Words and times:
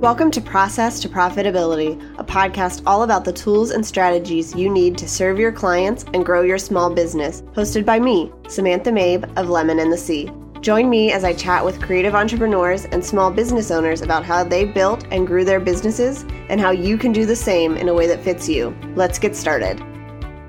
Welcome 0.00 0.30
to 0.30 0.40
Process 0.40 0.98
to 1.00 1.10
Profitability, 1.10 1.92
a 2.18 2.24
podcast 2.24 2.82
all 2.86 3.02
about 3.02 3.22
the 3.22 3.34
tools 3.34 3.70
and 3.70 3.84
strategies 3.84 4.54
you 4.54 4.70
need 4.70 4.96
to 4.96 5.06
serve 5.06 5.38
your 5.38 5.52
clients 5.52 6.06
and 6.14 6.24
grow 6.24 6.40
your 6.40 6.56
small 6.56 6.88
business. 6.88 7.42
Hosted 7.52 7.84
by 7.84 8.00
me, 8.00 8.32
Samantha 8.48 8.90
Mabe 8.90 9.30
of 9.36 9.50
Lemon 9.50 9.78
and 9.78 9.92
the 9.92 9.98
Sea. 9.98 10.30
Join 10.62 10.88
me 10.88 11.12
as 11.12 11.22
I 11.22 11.34
chat 11.34 11.62
with 11.62 11.82
creative 11.82 12.14
entrepreneurs 12.14 12.86
and 12.86 13.04
small 13.04 13.30
business 13.30 13.70
owners 13.70 14.00
about 14.00 14.24
how 14.24 14.42
they 14.42 14.64
built 14.64 15.06
and 15.10 15.26
grew 15.26 15.44
their 15.44 15.60
businesses 15.60 16.24
and 16.48 16.58
how 16.58 16.70
you 16.70 16.96
can 16.96 17.12
do 17.12 17.26
the 17.26 17.36
same 17.36 17.76
in 17.76 17.90
a 17.90 17.94
way 17.94 18.06
that 18.06 18.24
fits 18.24 18.48
you. 18.48 18.74
Let's 18.96 19.18
get 19.18 19.36
started. 19.36 19.84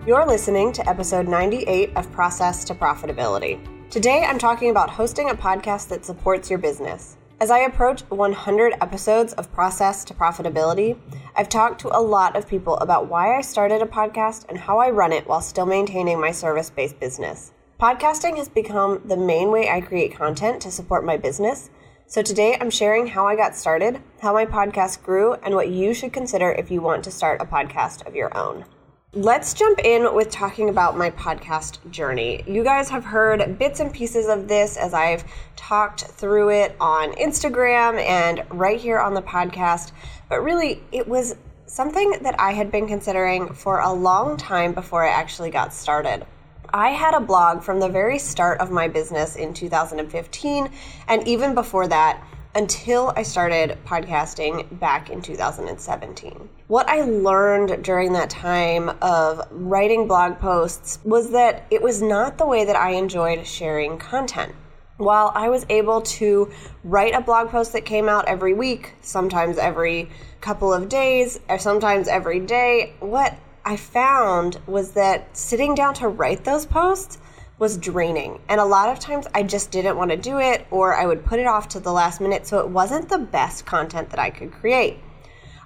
You're 0.07 0.25
listening 0.25 0.71
to 0.71 0.89
episode 0.89 1.27
98 1.27 1.91
of 1.97 2.09
Process 2.13 2.63
to 2.63 2.73
Profitability. 2.73 3.59
Today 3.89 4.23
I'm 4.23 4.39
talking 4.39 4.69
about 4.69 4.89
hosting 4.89 5.29
a 5.29 5.35
podcast 5.35 5.89
that 5.89 6.05
supports 6.05 6.49
your 6.49 6.59
business. 6.59 7.17
As 7.41 7.49
I 7.49 7.61
approach 7.61 8.01
100 8.01 8.73
episodes 8.81 9.33
of 9.33 9.51
Process 9.51 10.05
to 10.05 10.13
Profitability, 10.13 10.95
I've 11.35 11.49
talked 11.49 11.81
to 11.81 11.87
a 11.87 11.97
lot 11.99 12.35
of 12.35 12.47
people 12.47 12.77
about 12.77 13.07
why 13.07 13.35
I 13.35 13.41
started 13.41 13.81
a 13.81 13.87
podcast 13.87 14.45
and 14.47 14.59
how 14.59 14.77
I 14.77 14.91
run 14.91 15.11
it 15.11 15.27
while 15.27 15.41
still 15.41 15.65
maintaining 15.65 16.21
my 16.21 16.29
service 16.29 16.69
based 16.69 16.99
business. 16.99 17.51
Podcasting 17.79 18.37
has 18.37 18.47
become 18.47 19.01
the 19.05 19.17
main 19.17 19.49
way 19.49 19.71
I 19.71 19.81
create 19.81 20.15
content 20.15 20.61
to 20.61 20.69
support 20.69 21.03
my 21.03 21.17
business. 21.17 21.71
So 22.05 22.21
today 22.21 22.59
I'm 22.61 22.69
sharing 22.69 23.07
how 23.07 23.25
I 23.25 23.35
got 23.35 23.55
started, 23.55 24.03
how 24.21 24.33
my 24.33 24.45
podcast 24.45 25.01
grew, 25.01 25.33
and 25.33 25.55
what 25.55 25.69
you 25.69 25.95
should 25.95 26.13
consider 26.13 26.51
if 26.51 26.69
you 26.69 26.79
want 26.79 27.03
to 27.05 27.11
start 27.11 27.41
a 27.41 27.45
podcast 27.45 28.05
of 28.05 28.13
your 28.13 28.37
own. 28.37 28.65
Let's 29.13 29.53
jump 29.53 29.79
in 29.83 30.15
with 30.15 30.29
talking 30.29 30.69
about 30.69 30.97
my 30.97 31.09
podcast 31.09 31.79
journey. 31.91 32.45
You 32.47 32.63
guys 32.63 32.89
have 32.91 33.03
heard 33.03 33.59
bits 33.59 33.81
and 33.81 33.93
pieces 33.93 34.29
of 34.29 34.47
this 34.47 34.77
as 34.77 34.93
I've 34.93 35.25
talked 35.57 36.05
through 36.05 36.51
it 36.51 36.77
on 36.79 37.11
Instagram 37.15 38.01
and 38.01 38.41
right 38.49 38.79
here 38.79 38.99
on 39.01 39.13
the 39.13 39.21
podcast, 39.21 39.91
but 40.29 40.41
really 40.41 40.81
it 40.93 41.05
was 41.05 41.35
something 41.65 42.19
that 42.21 42.39
I 42.39 42.53
had 42.53 42.71
been 42.71 42.87
considering 42.87 43.51
for 43.53 43.81
a 43.81 43.91
long 43.91 44.37
time 44.37 44.71
before 44.71 45.05
I 45.05 45.09
actually 45.09 45.51
got 45.51 45.73
started. 45.73 46.25
I 46.73 46.91
had 46.91 47.13
a 47.13 47.19
blog 47.19 47.63
from 47.63 47.81
the 47.81 47.89
very 47.89 48.17
start 48.17 48.61
of 48.61 48.71
my 48.71 48.87
business 48.87 49.35
in 49.35 49.53
2015, 49.53 50.69
and 51.09 51.27
even 51.27 51.53
before 51.53 51.89
that, 51.89 52.25
until 52.53 53.13
I 53.15 53.23
started 53.23 53.77
podcasting 53.85 54.79
back 54.79 55.09
in 55.09 55.21
2017. 55.21 56.49
What 56.67 56.89
I 56.89 57.01
learned 57.01 57.83
during 57.83 58.13
that 58.13 58.29
time 58.29 58.91
of 59.01 59.47
writing 59.51 60.07
blog 60.07 60.39
posts 60.39 60.99
was 61.03 61.31
that 61.31 61.65
it 61.69 61.81
was 61.81 62.01
not 62.01 62.37
the 62.37 62.45
way 62.45 62.65
that 62.65 62.75
I 62.75 62.91
enjoyed 62.91 63.45
sharing 63.47 63.97
content. 63.97 64.53
While 64.97 65.31
I 65.33 65.49
was 65.49 65.65
able 65.69 66.01
to 66.01 66.51
write 66.83 67.15
a 67.15 67.21
blog 67.21 67.49
post 67.49 67.73
that 67.73 67.85
came 67.85 68.07
out 68.07 68.27
every 68.27 68.53
week, 68.53 68.95
sometimes 69.01 69.57
every 69.57 70.09
couple 70.41 70.73
of 70.73 70.89
days, 70.89 71.39
or 71.49 71.57
sometimes 71.57 72.07
every 72.07 72.39
day, 72.39 72.93
what 72.99 73.35
I 73.63 73.77
found 73.77 74.59
was 74.67 74.91
that 74.91 75.35
sitting 75.35 75.73
down 75.75 75.93
to 75.95 76.07
write 76.07 76.43
those 76.43 76.65
posts 76.65 77.19
was 77.61 77.77
draining. 77.77 78.41
And 78.49 78.59
a 78.59 78.65
lot 78.65 78.89
of 78.89 78.97
times 78.97 79.27
I 79.35 79.43
just 79.43 79.69
didn't 79.69 79.95
want 79.95 80.09
to 80.09 80.17
do 80.17 80.39
it 80.39 80.65
or 80.71 80.95
I 80.95 81.05
would 81.05 81.23
put 81.23 81.39
it 81.39 81.45
off 81.45 81.69
to 81.69 81.79
the 81.79 81.93
last 81.93 82.19
minute. 82.19 82.47
So 82.47 82.57
it 82.57 82.67
wasn't 82.67 83.07
the 83.07 83.19
best 83.19 83.67
content 83.67 84.09
that 84.09 84.19
I 84.19 84.31
could 84.31 84.51
create. 84.51 84.97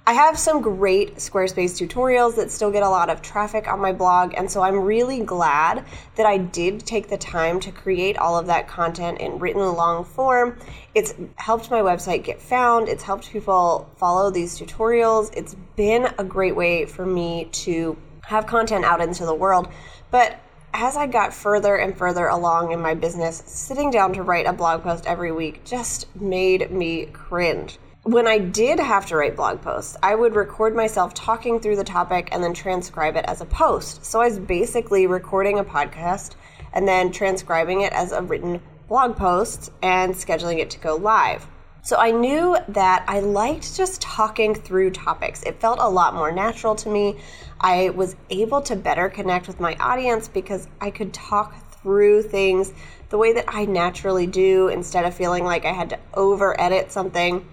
I 0.06 0.12
have 0.12 0.38
some 0.38 0.60
great 0.60 1.16
Squarespace 1.16 1.74
tutorials 1.74 2.36
that 2.36 2.50
still 2.50 2.70
get 2.70 2.82
a 2.82 2.88
lot 2.88 3.08
of 3.08 3.22
traffic 3.22 3.66
on 3.66 3.80
my 3.80 3.92
blog, 3.92 4.34
and 4.36 4.48
so 4.48 4.62
I'm 4.62 4.78
really 4.78 5.18
glad 5.24 5.84
that 6.14 6.24
I 6.24 6.36
did 6.36 6.86
take 6.86 7.08
the 7.08 7.18
time 7.18 7.58
to 7.58 7.72
create 7.72 8.16
all 8.16 8.38
of 8.38 8.46
that 8.46 8.68
content 8.68 9.18
in 9.18 9.40
written 9.40 9.62
long 9.62 10.04
form. 10.04 10.60
It's 10.94 11.12
helped 11.34 11.72
my 11.72 11.80
website 11.80 12.22
get 12.22 12.40
found, 12.40 12.88
it's 12.88 13.02
helped 13.02 13.32
people 13.32 13.90
follow 13.96 14.30
these 14.30 14.56
tutorials. 14.56 15.36
It's 15.36 15.56
been 15.74 16.06
a 16.18 16.22
great 16.22 16.54
way 16.54 16.86
for 16.86 17.04
me 17.04 17.48
to 17.64 17.96
have 18.26 18.46
content 18.46 18.84
out 18.84 19.00
into 19.00 19.26
the 19.26 19.34
world. 19.34 19.66
But 20.12 20.38
as 20.78 20.94
I 20.94 21.06
got 21.06 21.32
further 21.32 21.76
and 21.76 21.96
further 21.96 22.26
along 22.26 22.70
in 22.70 22.80
my 22.80 22.92
business, 22.92 23.42
sitting 23.46 23.90
down 23.90 24.12
to 24.12 24.22
write 24.22 24.44
a 24.44 24.52
blog 24.52 24.82
post 24.82 25.06
every 25.06 25.32
week 25.32 25.64
just 25.64 26.14
made 26.14 26.70
me 26.70 27.06
cringe. 27.06 27.78
When 28.02 28.26
I 28.26 28.38
did 28.38 28.78
have 28.78 29.06
to 29.06 29.16
write 29.16 29.36
blog 29.36 29.62
posts, 29.62 29.96
I 30.02 30.14
would 30.14 30.36
record 30.36 30.76
myself 30.76 31.14
talking 31.14 31.60
through 31.60 31.76
the 31.76 31.84
topic 31.84 32.28
and 32.30 32.44
then 32.44 32.52
transcribe 32.52 33.16
it 33.16 33.24
as 33.26 33.40
a 33.40 33.46
post. 33.46 34.04
So 34.04 34.20
I 34.20 34.26
was 34.28 34.38
basically 34.38 35.06
recording 35.06 35.58
a 35.58 35.64
podcast 35.64 36.32
and 36.74 36.86
then 36.86 37.10
transcribing 37.10 37.80
it 37.80 37.94
as 37.94 38.12
a 38.12 38.20
written 38.20 38.60
blog 38.86 39.16
post 39.16 39.72
and 39.82 40.14
scheduling 40.14 40.58
it 40.58 40.68
to 40.70 40.78
go 40.78 40.96
live. 40.96 41.46
So 41.86 41.96
I 41.96 42.10
knew 42.10 42.56
that 42.68 43.04
I 43.06 43.20
liked 43.20 43.76
just 43.76 44.02
talking 44.02 44.54
through 44.54 44.90
topics. 44.90 45.42
It 45.44 45.60
felt 45.60 45.78
a 45.80 45.88
lot 45.88 46.14
more 46.14 46.32
natural 46.32 46.74
to 46.74 46.88
me. 46.88 47.16
I 47.60 47.90
was 47.90 48.16
able 48.30 48.60
to 48.62 48.76
better 48.76 49.08
connect 49.08 49.46
with 49.46 49.60
my 49.60 49.74
audience 49.76 50.28
because 50.28 50.68
I 50.80 50.90
could 50.90 51.12
talk 51.12 51.54
through 51.82 52.22
things 52.22 52.72
the 53.08 53.18
way 53.18 53.32
that 53.32 53.44
I 53.48 53.64
naturally 53.64 54.26
do 54.26 54.68
instead 54.68 55.04
of 55.04 55.14
feeling 55.14 55.44
like 55.44 55.64
I 55.64 55.72
had 55.72 55.90
to 55.90 55.98
over 56.14 56.60
edit 56.60 56.90
something. 56.90 57.46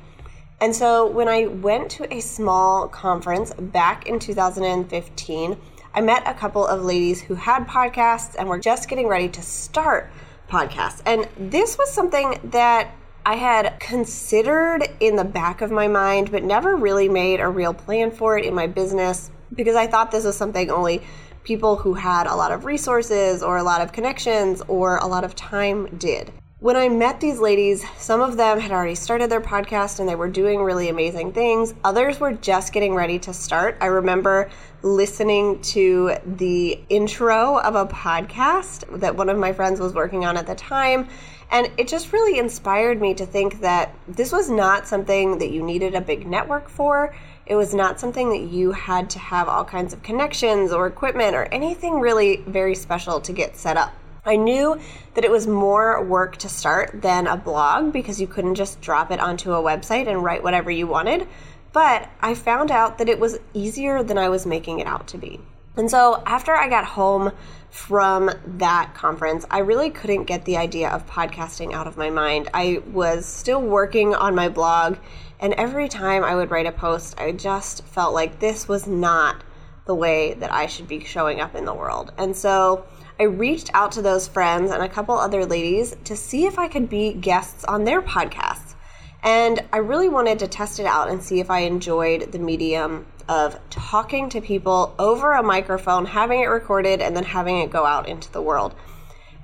And 0.59 0.75
so 0.75 1.05
when 1.09 1.27
I 1.27 1.47
went 1.47 1.91
to 1.91 2.13
a 2.13 2.19
small 2.19 2.87
conference 2.87 3.53
back 3.53 4.07
in 4.07 4.19
2015, 4.19 5.57
I 5.93 6.01
met 6.01 6.23
a 6.25 6.33
couple 6.33 6.65
of 6.65 6.81
ladies 6.83 7.21
who 7.21 7.35
had 7.35 7.67
podcasts 7.67 8.35
and 8.37 8.49
were 8.49 8.59
just 8.59 8.89
getting 8.89 9.07
ready 9.07 9.29
to 9.29 9.41
start 9.41 10.09
podcasts. 10.49 11.01
And 11.05 11.27
this 11.37 11.77
was 11.77 11.91
something 11.91 12.39
that 12.45 12.91
I 13.25 13.35
had 13.35 13.79
considered 13.79 14.85
in 14.99 15.15
the 15.15 15.23
back 15.23 15.61
of 15.61 15.71
my 15.71 15.87
mind, 15.87 16.29
but 16.29 16.43
never 16.43 16.75
really 16.75 17.07
made 17.07 17.39
a 17.39 17.47
real 17.47 17.73
plan 17.73 18.11
for 18.11 18.37
it 18.37 18.45
in 18.45 18.53
my 18.53 18.67
business 18.67 19.31
because 19.55 19.77
I 19.77 19.87
thought 19.87 20.11
this 20.11 20.25
was 20.25 20.35
something 20.35 20.69
only 20.69 21.01
people 21.45 21.77
who 21.77 21.93
had 21.93 22.27
a 22.27 22.35
lot 22.35 22.51
of 22.51 22.65
resources 22.65 23.41
or 23.41 23.57
a 23.57 23.63
lot 23.63 23.79
of 23.79 23.93
connections 23.93 24.61
or 24.67 24.97
a 24.97 25.07
lot 25.07 25.23
of 25.23 25.35
time 25.35 25.87
did. 25.97 26.33
When 26.59 26.75
I 26.75 26.89
met 26.89 27.19
these 27.21 27.39
ladies, 27.39 27.83
some 27.97 28.19
of 28.21 28.35
them 28.35 28.59
had 28.59 28.71
already 28.71 28.95
started 28.95 29.29
their 29.29 29.41
podcast 29.41 29.99
and 29.99 30.07
they 30.07 30.15
were 30.15 30.29
doing 30.29 30.61
really 30.61 30.89
amazing 30.89 31.31
things. 31.31 31.73
Others 31.83 32.19
were 32.19 32.33
just 32.33 32.73
getting 32.73 32.93
ready 32.93 33.19
to 33.19 33.33
start. 33.33 33.77
I 33.79 33.87
remember 33.87 34.49
listening 34.81 35.61
to 35.61 36.15
the 36.25 36.79
intro 36.89 37.57
of 37.59 37.75
a 37.75 37.85
podcast 37.85 38.99
that 38.99 39.15
one 39.15 39.29
of 39.29 39.37
my 39.37 39.53
friends 39.53 39.79
was 39.79 39.93
working 39.93 40.25
on 40.25 40.35
at 40.35 40.47
the 40.47 40.55
time 40.55 41.07
and 41.53 41.69
it 41.77 41.87
just 41.87 42.11
really 42.11 42.39
inspired 42.39 42.99
me 42.99 43.13
to 43.13 43.27
think 43.27 43.61
that 43.61 43.93
this 44.07 44.31
was 44.31 44.49
not 44.49 44.87
something 44.87 45.37
that 45.37 45.51
you 45.51 45.61
needed 45.61 45.93
a 45.93 46.01
big 46.01 46.25
network 46.25 46.67
for. 46.67 47.15
It 47.45 47.55
was 47.55 47.75
not 47.75 47.99
something 47.99 48.29
that 48.29 48.51
you 48.51 48.71
had 48.71 49.11
to 49.11 49.19
have 49.19 49.47
all 49.47 49.63
kinds 49.63 49.93
of 49.93 50.01
connections 50.01 50.71
or 50.71 50.87
equipment 50.87 51.35
or 51.35 51.43
anything 51.45 51.99
really 51.99 52.37
very 52.47 52.73
special 52.73 53.21
to 53.21 53.31
get 53.31 53.55
set 53.55 53.77
up. 53.77 53.93
I 54.25 54.35
knew 54.35 54.79
that 55.13 55.23
it 55.23 55.29
was 55.29 55.45
more 55.45 56.03
work 56.03 56.37
to 56.37 56.49
start 56.49 57.01
than 57.03 57.27
a 57.27 57.37
blog 57.37 57.93
because 57.93 58.19
you 58.19 58.25
couldn't 58.25 58.55
just 58.55 58.81
drop 58.81 59.11
it 59.11 59.19
onto 59.19 59.53
a 59.53 59.61
website 59.61 60.07
and 60.07 60.23
write 60.23 60.41
whatever 60.41 60.71
you 60.71 60.87
wanted. 60.87 61.27
But 61.71 62.09
I 62.19 62.33
found 62.33 62.71
out 62.71 62.97
that 62.97 63.09
it 63.09 63.19
was 63.19 63.37
easier 63.53 64.01
than 64.01 64.17
I 64.17 64.29
was 64.29 64.47
making 64.47 64.79
it 64.79 64.87
out 64.87 65.07
to 65.09 65.19
be. 65.19 65.39
And 65.75 65.89
so 65.89 66.23
after 66.25 66.55
I 66.55 66.67
got 66.67 66.85
home 66.85 67.31
from 67.73 68.29
that 68.45 68.93
conference, 68.93 69.47
I 69.49 69.57
really 69.57 69.89
couldn't 69.89 70.25
get 70.25 70.45
the 70.45 70.57
idea 70.57 70.89
of 70.89 71.07
podcasting 71.07 71.73
out 71.73 71.87
of 71.87 71.97
my 71.97 72.11
mind. 72.11 72.47
I 72.53 72.83
was 72.91 73.25
still 73.25 73.63
working 73.63 74.13
on 74.13 74.35
my 74.35 74.47
blog, 74.47 74.97
and 75.39 75.53
every 75.55 75.89
time 75.89 76.23
I 76.23 76.35
would 76.35 76.51
write 76.51 76.67
a 76.67 76.71
post, 76.71 77.19
I 77.19 77.31
just 77.31 77.83
felt 77.85 78.13
like 78.13 78.39
this 78.39 78.67
was 78.67 78.85
not 78.85 79.43
the 79.87 79.95
way 79.95 80.35
that 80.35 80.53
I 80.53 80.67
should 80.67 80.87
be 80.87 81.03
showing 81.03 81.41
up 81.41 81.55
in 81.55 81.65
the 81.65 81.73
world. 81.73 82.13
And 82.15 82.37
so 82.37 82.85
I 83.19 83.23
reached 83.23 83.71
out 83.73 83.91
to 83.93 84.03
those 84.03 84.27
friends 84.27 84.69
and 84.69 84.83
a 84.83 84.87
couple 84.87 85.17
other 85.17 85.43
ladies 85.43 85.95
to 86.03 86.15
see 86.15 86.45
if 86.45 86.59
I 86.59 86.67
could 86.67 86.89
be 86.89 87.11
guests 87.11 87.65
on 87.65 87.85
their 87.85 88.03
podcasts. 88.03 88.75
And 89.23 89.63
I 89.73 89.77
really 89.77 90.09
wanted 90.09 90.37
to 90.39 90.47
test 90.47 90.79
it 90.79 90.85
out 90.85 91.09
and 91.09 91.23
see 91.23 91.39
if 91.39 91.49
I 91.49 91.61
enjoyed 91.61 92.31
the 92.33 92.39
medium 92.39 93.07
of 93.27 93.59
talking 93.69 94.29
to 94.29 94.41
people 94.41 94.93
over 94.99 95.33
a 95.33 95.43
microphone, 95.43 96.05
having 96.05 96.41
it 96.41 96.47
recorded, 96.47 97.01
and 97.01 97.15
then 97.15 97.23
having 97.23 97.59
it 97.59 97.71
go 97.71 97.85
out 97.85 98.07
into 98.07 98.31
the 98.31 98.41
world. 98.41 98.75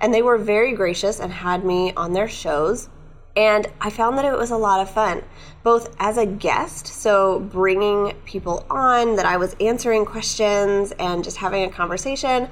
And 0.02 0.14
they 0.14 0.22
were 0.22 0.38
very 0.38 0.74
gracious 0.74 1.20
and 1.20 1.32
had 1.32 1.66
me 1.66 1.94
on 1.94 2.14
their 2.14 2.28
shows. 2.28 2.90
And 3.36 3.68
I 3.80 3.90
found 3.90 4.18
that 4.18 4.26
it 4.26 4.38
was 4.38 4.52
a 4.52 4.58
lot 4.58 4.82
of 4.82 4.90
fun, 4.90 5.24
both 5.64 5.96
as 6.00 6.18
a 6.18 6.26
guest, 6.26 6.88
so 6.88 7.40
bringing 7.40 8.14
people 8.26 8.66
on, 8.70 9.16
that 9.16 9.26
I 9.26 9.38
was 9.38 9.56
answering 9.60 10.06
questions 10.06 10.92
and 10.94 11.24
just 11.24 11.38
having 11.38 11.64
a 11.64 11.70
conversation. 11.70 12.50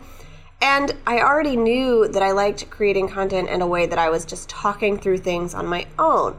And 0.62 0.96
I 1.06 1.20
already 1.20 1.56
knew 1.56 2.08
that 2.08 2.24
I 2.24 2.32
liked 2.32 2.70
creating 2.70 3.10
content 3.10 3.50
in 3.50 3.62
a 3.62 3.68
way 3.68 3.86
that 3.86 4.00
I 4.00 4.10
was 4.10 4.26
just 4.26 4.50
talking 4.50 4.98
through 4.98 5.20
things 5.20 5.54
on 5.54 5.68
my 5.68 5.86
own. 6.00 6.38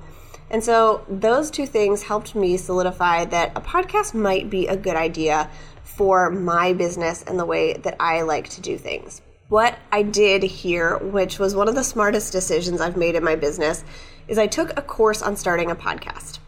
And 0.50 0.64
so 0.64 1.04
those 1.08 1.50
two 1.50 1.66
things 1.66 2.02
helped 2.02 2.34
me 2.34 2.56
solidify 2.56 3.26
that 3.26 3.52
a 3.56 3.60
podcast 3.60 4.14
might 4.14 4.48
be 4.48 4.66
a 4.66 4.76
good 4.76 4.96
idea 4.96 5.50
for 5.82 6.30
my 6.30 6.72
business 6.72 7.22
and 7.26 7.38
the 7.38 7.44
way 7.44 7.74
that 7.74 7.96
I 8.00 8.22
like 8.22 8.48
to 8.50 8.60
do 8.60 8.78
things. 8.78 9.20
What 9.48 9.78
I 9.90 10.02
did 10.02 10.42
here, 10.42 10.98
which 10.98 11.38
was 11.38 11.54
one 11.54 11.68
of 11.68 11.74
the 11.74 11.82
smartest 11.82 12.32
decisions 12.32 12.80
I've 12.80 12.96
made 12.96 13.14
in 13.14 13.24
my 13.24 13.36
business, 13.36 13.84
is 14.26 14.38
I 14.38 14.46
took 14.46 14.78
a 14.78 14.82
course 14.82 15.22
on 15.22 15.36
starting 15.36 15.70
a 15.70 15.76
podcast. 15.76 16.38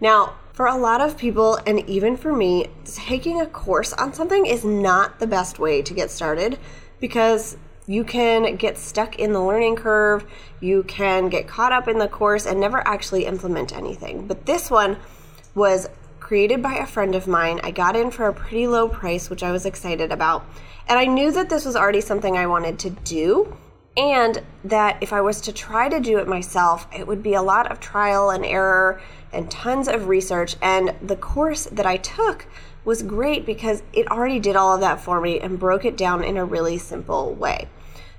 Now, 0.00 0.34
for 0.52 0.66
a 0.66 0.76
lot 0.76 1.00
of 1.00 1.16
people, 1.16 1.58
and 1.66 1.88
even 1.88 2.16
for 2.16 2.32
me, 2.32 2.66
taking 2.84 3.40
a 3.40 3.46
course 3.46 3.92
on 3.92 4.12
something 4.12 4.46
is 4.46 4.64
not 4.64 5.20
the 5.20 5.26
best 5.26 5.58
way 5.58 5.80
to 5.82 5.94
get 5.94 6.10
started 6.10 6.58
because 7.00 7.56
you 7.90 8.04
can 8.04 8.54
get 8.54 8.78
stuck 8.78 9.16
in 9.16 9.32
the 9.32 9.42
learning 9.42 9.74
curve, 9.74 10.24
you 10.60 10.84
can 10.84 11.28
get 11.28 11.48
caught 11.48 11.72
up 11.72 11.88
in 11.88 11.98
the 11.98 12.06
course 12.06 12.46
and 12.46 12.60
never 12.60 12.86
actually 12.86 13.26
implement 13.26 13.76
anything. 13.76 14.28
But 14.28 14.46
this 14.46 14.70
one 14.70 14.96
was 15.56 15.88
created 16.20 16.62
by 16.62 16.74
a 16.74 16.86
friend 16.86 17.16
of 17.16 17.26
mine. 17.26 17.58
I 17.64 17.72
got 17.72 17.96
in 17.96 18.12
for 18.12 18.28
a 18.28 18.32
pretty 18.32 18.68
low 18.68 18.88
price, 18.88 19.28
which 19.28 19.42
I 19.42 19.50
was 19.50 19.66
excited 19.66 20.12
about. 20.12 20.44
And 20.86 21.00
I 21.00 21.06
knew 21.06 21.32
that 21.32 21.50
this 21.50 21.64
was 21.64 21.74
already 21.74 22.00
something 22.00 22.36
I 22.36 22.46
wanted 22.46 22.78
to 22.78 22.90
do, 22.90 23.56
and 23.96 24.40
that 24.62 24.98
if 25.00 25.12
I 25.12 25.20
was 25.20 25.40
to 25.40 25.52
try 25.52 25.88
to 25.88 25.98
do 25.98 26.18
it 26.18 26.28
myself, 26.28 26.86
it 26.96 27.08
would 27.08 27.24
be 27.24 27.34
a 27.34 27.42
lot 27.42 27.72
of 27.72 27.80
trial 27.80 28.30
and 28.30 28.46
error 28.46 29.02
and 29.32 29.50
tons 29.50 29.88
of 29.88 30.06
research. 30.06 30.54
And 30.62 30.94
the 31.02 31.16
course 31.16 31.64
that 31.64 31.86
I 31.86 31.96
took 31.96 32.46
was 32.84 33.02
great 33.02 33.44
because 33.44 33.82
it 33.92 34.08
already 34.12 34.38
did 34.38 34.54
all 34.54 34.76
of 34.76 34.80
that 34.80 35.00
for 35.00 35.20
me 35.20 35.40
and 35.40 35.58
broke 35.58 35.84
it 35.84 35.96
down 35.96 36.22
in 36.22 36.36
a 36.36 36.44
really 36.44 36.78
simple 36.78 37.34
way. 37.34 37.66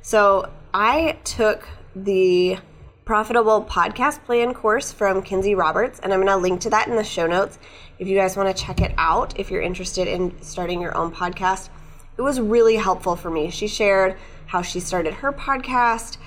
So 0.02 0.50
I 0.74 1.18
took 1.24 1.68
the 1.96 2.58
profitable 3.06 3.64
podcast 3.64 4.24
plan 4.24 4.54
course 4.54 4.92
from 4.92 5.22
Kinsey 5.22 5.54
Roberts, 5.54 6.00
and 6.00 6.12
I'm 6.12 6.20
going 6.20 6.32
to 6.32 6.38
link 6.38 6.62
to 6.62 6.72
that 6.72 6.88
in 6.88 6.96
the 6.96 7.04
show 7.04 7.28
notes 7.28 7.60
if 8.00 8.08
you 8.08 8.18
guys 8.18 8.36
want 8.36 8.56
to 8.56 8.64
check 8.64 8.82
it 8.82 8.94
out 8.98 9.40
if 9.40 9.52
you're 9.52 9.62
interested 9.62 10.08
in 10.08 10.42
starting 10.42 10.82
your 10.82 10.98
own 10.98 11.12
podcast. 11.12 11.70
It 12.18 12.22
was 12.24 12.40
really 12.40 12.78
helpful 12.78 13.16
for 13.16 13.30
me. 13.30 13.52
She 13.52 13.68
shared 13.68 14.18
how 14.48 14.64
she 14.64 14.80
started 14.80 15.14
her 15.16 15.32
podcast 15.32 16.18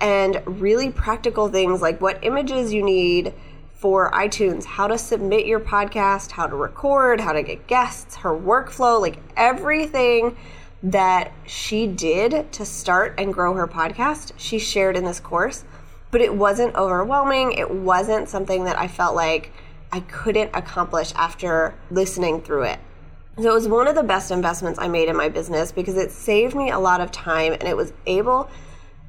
and 0.00 0.40
really 0.46 0.90
practical 0.90 1.48
things 1.48 1.82
like 1.82 2.00
what 2.00 2.22
images 2.22 2.72
you 2.72 2.84
need 2.84 3.34
for 3.72 4.10
iTunes, 4.12 4.64
how 4.64 4.86
to 4.86 4.96
submit 4.96 5.44
your 5.44 5.60
podcast, 5.60 6.30
how 6.30 6.46
to 6.46 6.54
record, 6.54 7.20
how 7.20 7.32
to 7.32 7.42
get 7.42 7.66
guests, 7.66 8.16
her 8.16 8.30
workflow, 8.30 9.00
like 9.00 9.18
everything 9.36 10.36
that 10.84 11.32
she 11.46 11.86
did 11.86 12.52
to 12.52 12.64
start 12.64 13.14
and 13.16 13.32
grow 13.32 13.54
her 13.54 13.66
podcast, 13.66 14.32
she 14.36 14.58
shared 14.58 14.96
in 14.96 15.04
this 15.04 15.18
course. 15.18 15.64
But 16.10 16.20
it 16.20 16.34
wasn't 16.34 16.76
overwhelming. 16.76 17.52
It 17.52 17.70
wasn't 17.70 18.28
something 18.28 18.64
that 18.64 18.78
I 18.78 18.86
felt 18.86 19.16
like 19.16 19.50
I 19.90 20.00
couldn't 20.00 20.50
accomplish 20.54 21.12
after 21.16 21.74
listening 21.90 22.42
through 22.42 22.64
it. 22.64 22.78
So 23.38 23.50
it 23.50 23.54
was 23.54 23.66
one 23.66 23.88
of 23.88 23.96
the 23.96 24.02
best 24.02 24.30
investments 24.30 24.78
I 24.78 24.86
made 24.86 25.08
in 25.08 25.16
my 25.16 25.28
business 25.28 25.72
because 25.72 25.96
it 25.96 26.12
saved 26.12 26.54
me 26.54 26.70
a 26.70 26.78
lot 26.78 27.00
of 27.00 27.10
time 27.10 27.52
and 27.54 27.64
it 27.64 27.76
was 27.76 27.92
able 28.06 28.48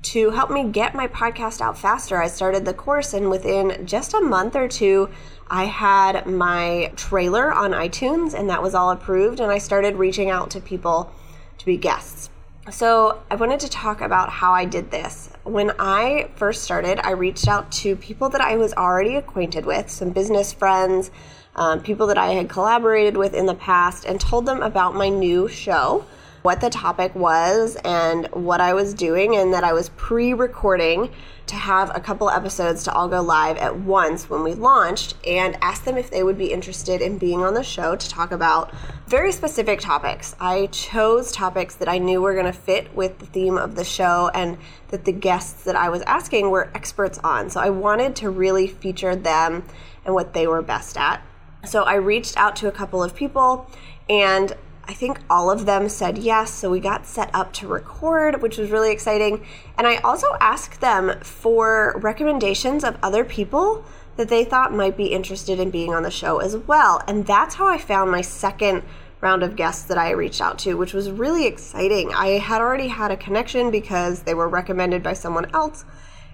to 0.03 0.29
help 0.31 0.49
me 0.49 0.69
get 0.69 0.95
my 0.95 1.07
podcast 1.07 1.61
out 1.61 1.77
faster. 1.77 2.21
I 2.21 2.27
started 2.27 2.65
the 2.65 2.73
course 2.73 3.13
and 3.13 3.29
within 3.29 3.85
just 3.85 4.13
a 4.13 4.21
month 4.21 4.55
or 4.55 4.67
two, 4.67 5.09
I 5.47 5.65
had 5.65 6.25
my 6.25 6.91
trailer 6.95 7.53
on 7.53 7.71
iTunes 7.71 8.33
and 8.33 8.49
that 8.49 8.63
was 8.63 8.73
all 8.73 8.91
approved 8.91 9.39
and 9.39 9.51
I 9.51 9.57
started 9.57 9.95
reaching 9.95 10.29
out 10.29 10.51
to 10.51 10.59
people 10.59 11.11
to 11.57 11.65
be 11.65 11.77
guests. 11.77 12.29
So, 12.71 13.21
I 13.29 13.35
wanted 13.35 13.59
to 13.59 13.69
talk 13.69 14.01
about 14.01 14.29
how 14.29 14.51
I 14.51 14.65
did 14.65 14.89
this. 14.89 15.29
When 15.43 15.71
I 15.77 16.31
first 16.35 16.63
started, 16.63 16.99
I 17.05 17.11
reached 17.11 17.47
out 17.47 17.71
to 17.73 17.95
people 17.95 18.27
that 18.29 18.41
I 18.41 18.55
was 18.55 18.73
already 18.73 19.17
acquainted 19.17 19.67
with, 19.67 19.91
some 19.91 20.09
business 20.09 20.51
friends, 20.51 21.11
um, 21.55 21.81
people 21.81 22.07
that 22.07 22.17
I 22.17 22.29
had 22.29 22.49
collaborated 22.49 23.17
with 23.17 23.35
in 23.35 23.45
the 23.45 23.53
past, 23.53 24.05
and 24.05 24.19
told 24.19 24.47
them 24.47 24.63
about 24.63 24.95
my 24.95 25.09
new 25.09 25.47
show, 25.47 26.05
what 26.41 26.59
the 26.59 26.71
topic 26.71 27.13
was, 27.13 27.77
and 27.85 28.27
what 28.33 28.61
I 28.61 28.73
was 28.73 28.95
doing, 28.95 29.35
and 29.35 29.53
that 29.53 29.63
I 29.63 29.73
was 29.73 29.89
pre 29.89 30.33
recording 30.33 31.11
to 31.47 31.55
have 31.55 31.95
a 31.95 31.99
couple 31.99 32.29
episodes 32.29 32.83
to 32.83 32.93
all 32.93 33.07
go 33.07 33.21
live 33.21 33.57
at 33.57 33.77
once 33.77 34.29
when 34.29 34.43
we 34.43 34.53
launched 34.53 35.15
and 35.27 35.57
asked 35.61 35.85
them 35.85 35.97
if 35.97 36.09
they 36.09 36.23
would 36.23 36.37
be 36.37 36.51
interested 36.51 37.01
in 37.01 37.17
being 37.17 37.43
on 37.43 37.53
the 37.53 37.63
show 37.63 37.95
to 37.95 38.09
talk 38.09 38.31
about 38.31 38.73
very 39.07 39.31
specific 39.31 39.79
topics. 39.79 40.35
I 40.39 40.67
chose 40.67 41.31
topics 41.31 41.75
that 41.75 41.87
I 41.87 41.99
knew 41.99 42.21
were 42.21 42.33
going 42.33 42.45
to 42.45 42.53
fit 42.53 42.95
with 42.95 43.19
the 43.19 43.25
theme 43.25 43.57
of 43.57 43.75
the 43.75 43.83
show 43.83 44.31
and 44.33 44.57
that 44.89 45.05
the 45.05 45.11
guests 45.11 45.63
that 45.63 45.75
I 45.75 45.89
was 45.89 46.01
asking 46.03 46.49
were 46.49 46.71
experts 46.73 47.19
on. 47.23 47.49
So 47.49 47.59
I 47.59 47.69
wanted 47.69 48.15
to 48.17 48.29
really 48.29 48.67
feature 48.67 49.15
them 49.15 49.63
and 50.03 50.13
what 50.13 50.33
they 50.33 50.47
were 50.47 50.61
best 50.61 50.97
at. 50.97 51.21
So 51.65 51.83
I 51.83 51.95
reached 51.95 52.37
out 52.37 52.55
to 52.57 52.67
a 52.67 52.71
couple 52.71 53.03
of 53.03 53.15
people 53.15 53.69
and 54.09 54.53
I 54.87 54.93
think 54.93 55.19
all 55.29 55.49
of 55.49 55.65
them 55.65 55.89
said 55.89 56.17
yes. 56.17 56.51
So 56.51 56.69
we 56.69 56.79
got 56.79 57.05
set 57.05 57.29
up 57.33 57.53
to 57.53 57.67
record, 57.67 58.41
which 58.41 58.57
was 58.57 58.71
really 58.71 58.91
exciting. 58.91 59.45
And 59.77 59.87
I 59.87 59.97
also 59.97 60.27
asked 60.39 60.81
them 60.81 61.19
for 61.21 61.95
recommendations 61.97 62.83
of 62.83 62.97
other 63.01 63.23
people 63.23 63.83
that 64.17 64.29
they 64.29 64.45
thought 64.45 64.73
might 64.73 64.95
be 64.95 65.07
interested 65.07 65.59
in 65.59 65.69
being 65.69 65.93
on 65.93 66.03
the 66.03 66.11
show 66.11 66.39
as 66.39 66.55
well. 66.55 67.01
And 67.07 67.25
that's 67.25 67.55
how 67.55 67.67
I 67.67 67.77
found 67.77 68.11
my 68.11 68.21
second 68.21 68.83
round 69.21 69.43
of 69.43 69.55
guests 69.55 69.85
that 69.85 69.97
I 69.97 70.11
reached 70.11 70.41
out 70.41 70.59
to, 70.59 70.75
which 70.75 70.93
was 70.93 71.09
really 71.09 71.47
exciting. 71.47 72.13
I 72.13 72.39
had 72.39 72.61
already 72.61 72.87
had 72.87 73.11
a 73.11 73.17
connection 73.17 73.71
because 73.71 74.21
they 74.21 74.33
were 74.33 74.47
recommended 74.47 75.03
by 75.03 75.13
someone 75.13 75.53
else. 75.53 75.83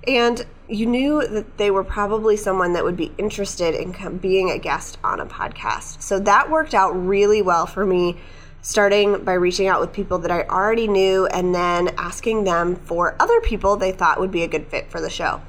And 0.07 0.45
you 0.67 0.87
knew 0.87 1.25
that 1.27 1.57
they 1.57 1.69
were 1.69 1.83
probably 1.83 2.35
someone 2.35 2.73
that 2.73 2.83
would 2.83 2.97
be 2.97 3.11
interested 3.17 3.75
in 3.75 4.17
being 4.17 4.49
a 4.49 4.57
guest 4.57 4.97
on 5.03 5.19
a 5.19 5.25
podcast. 5.25 6.01
So 6.01 6.19
that 6.19 6.49
worked 6.49 6.73
out 6.73 6.91
really 6.91 7.41
well 7.41 7.65
for 7.65 7.85
me 7.85 8.17
starting 8.61 9.23
by 9.23 9.33
reaching 9.33 9.67
out 9.67 9.81
with 9.81 9.91
people 9.91 10.19
that 10.19 10.31
I 10.31 10.43
already 10.43 10.87
knew 10.87 11.25
and 11.27 11.53
then 11.53 11.89
asking 11.97 12.43
them 12.43 12.75
for 12.75 13.15
other 13.19 13.41
people 13.41 13.75
they 13.75 13.91
thought 13.91 14.19
would 14.19 14.31
be 14.31 14.43
a 14.43 14.47
good 14.47 14.67
fit 14.67 14.89
for 14.89 15.01
the 15.01 15.09
show. 15.09 15.41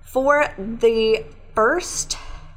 For 0.00 0.54
the 0.56 1.24
first 1.54 2.16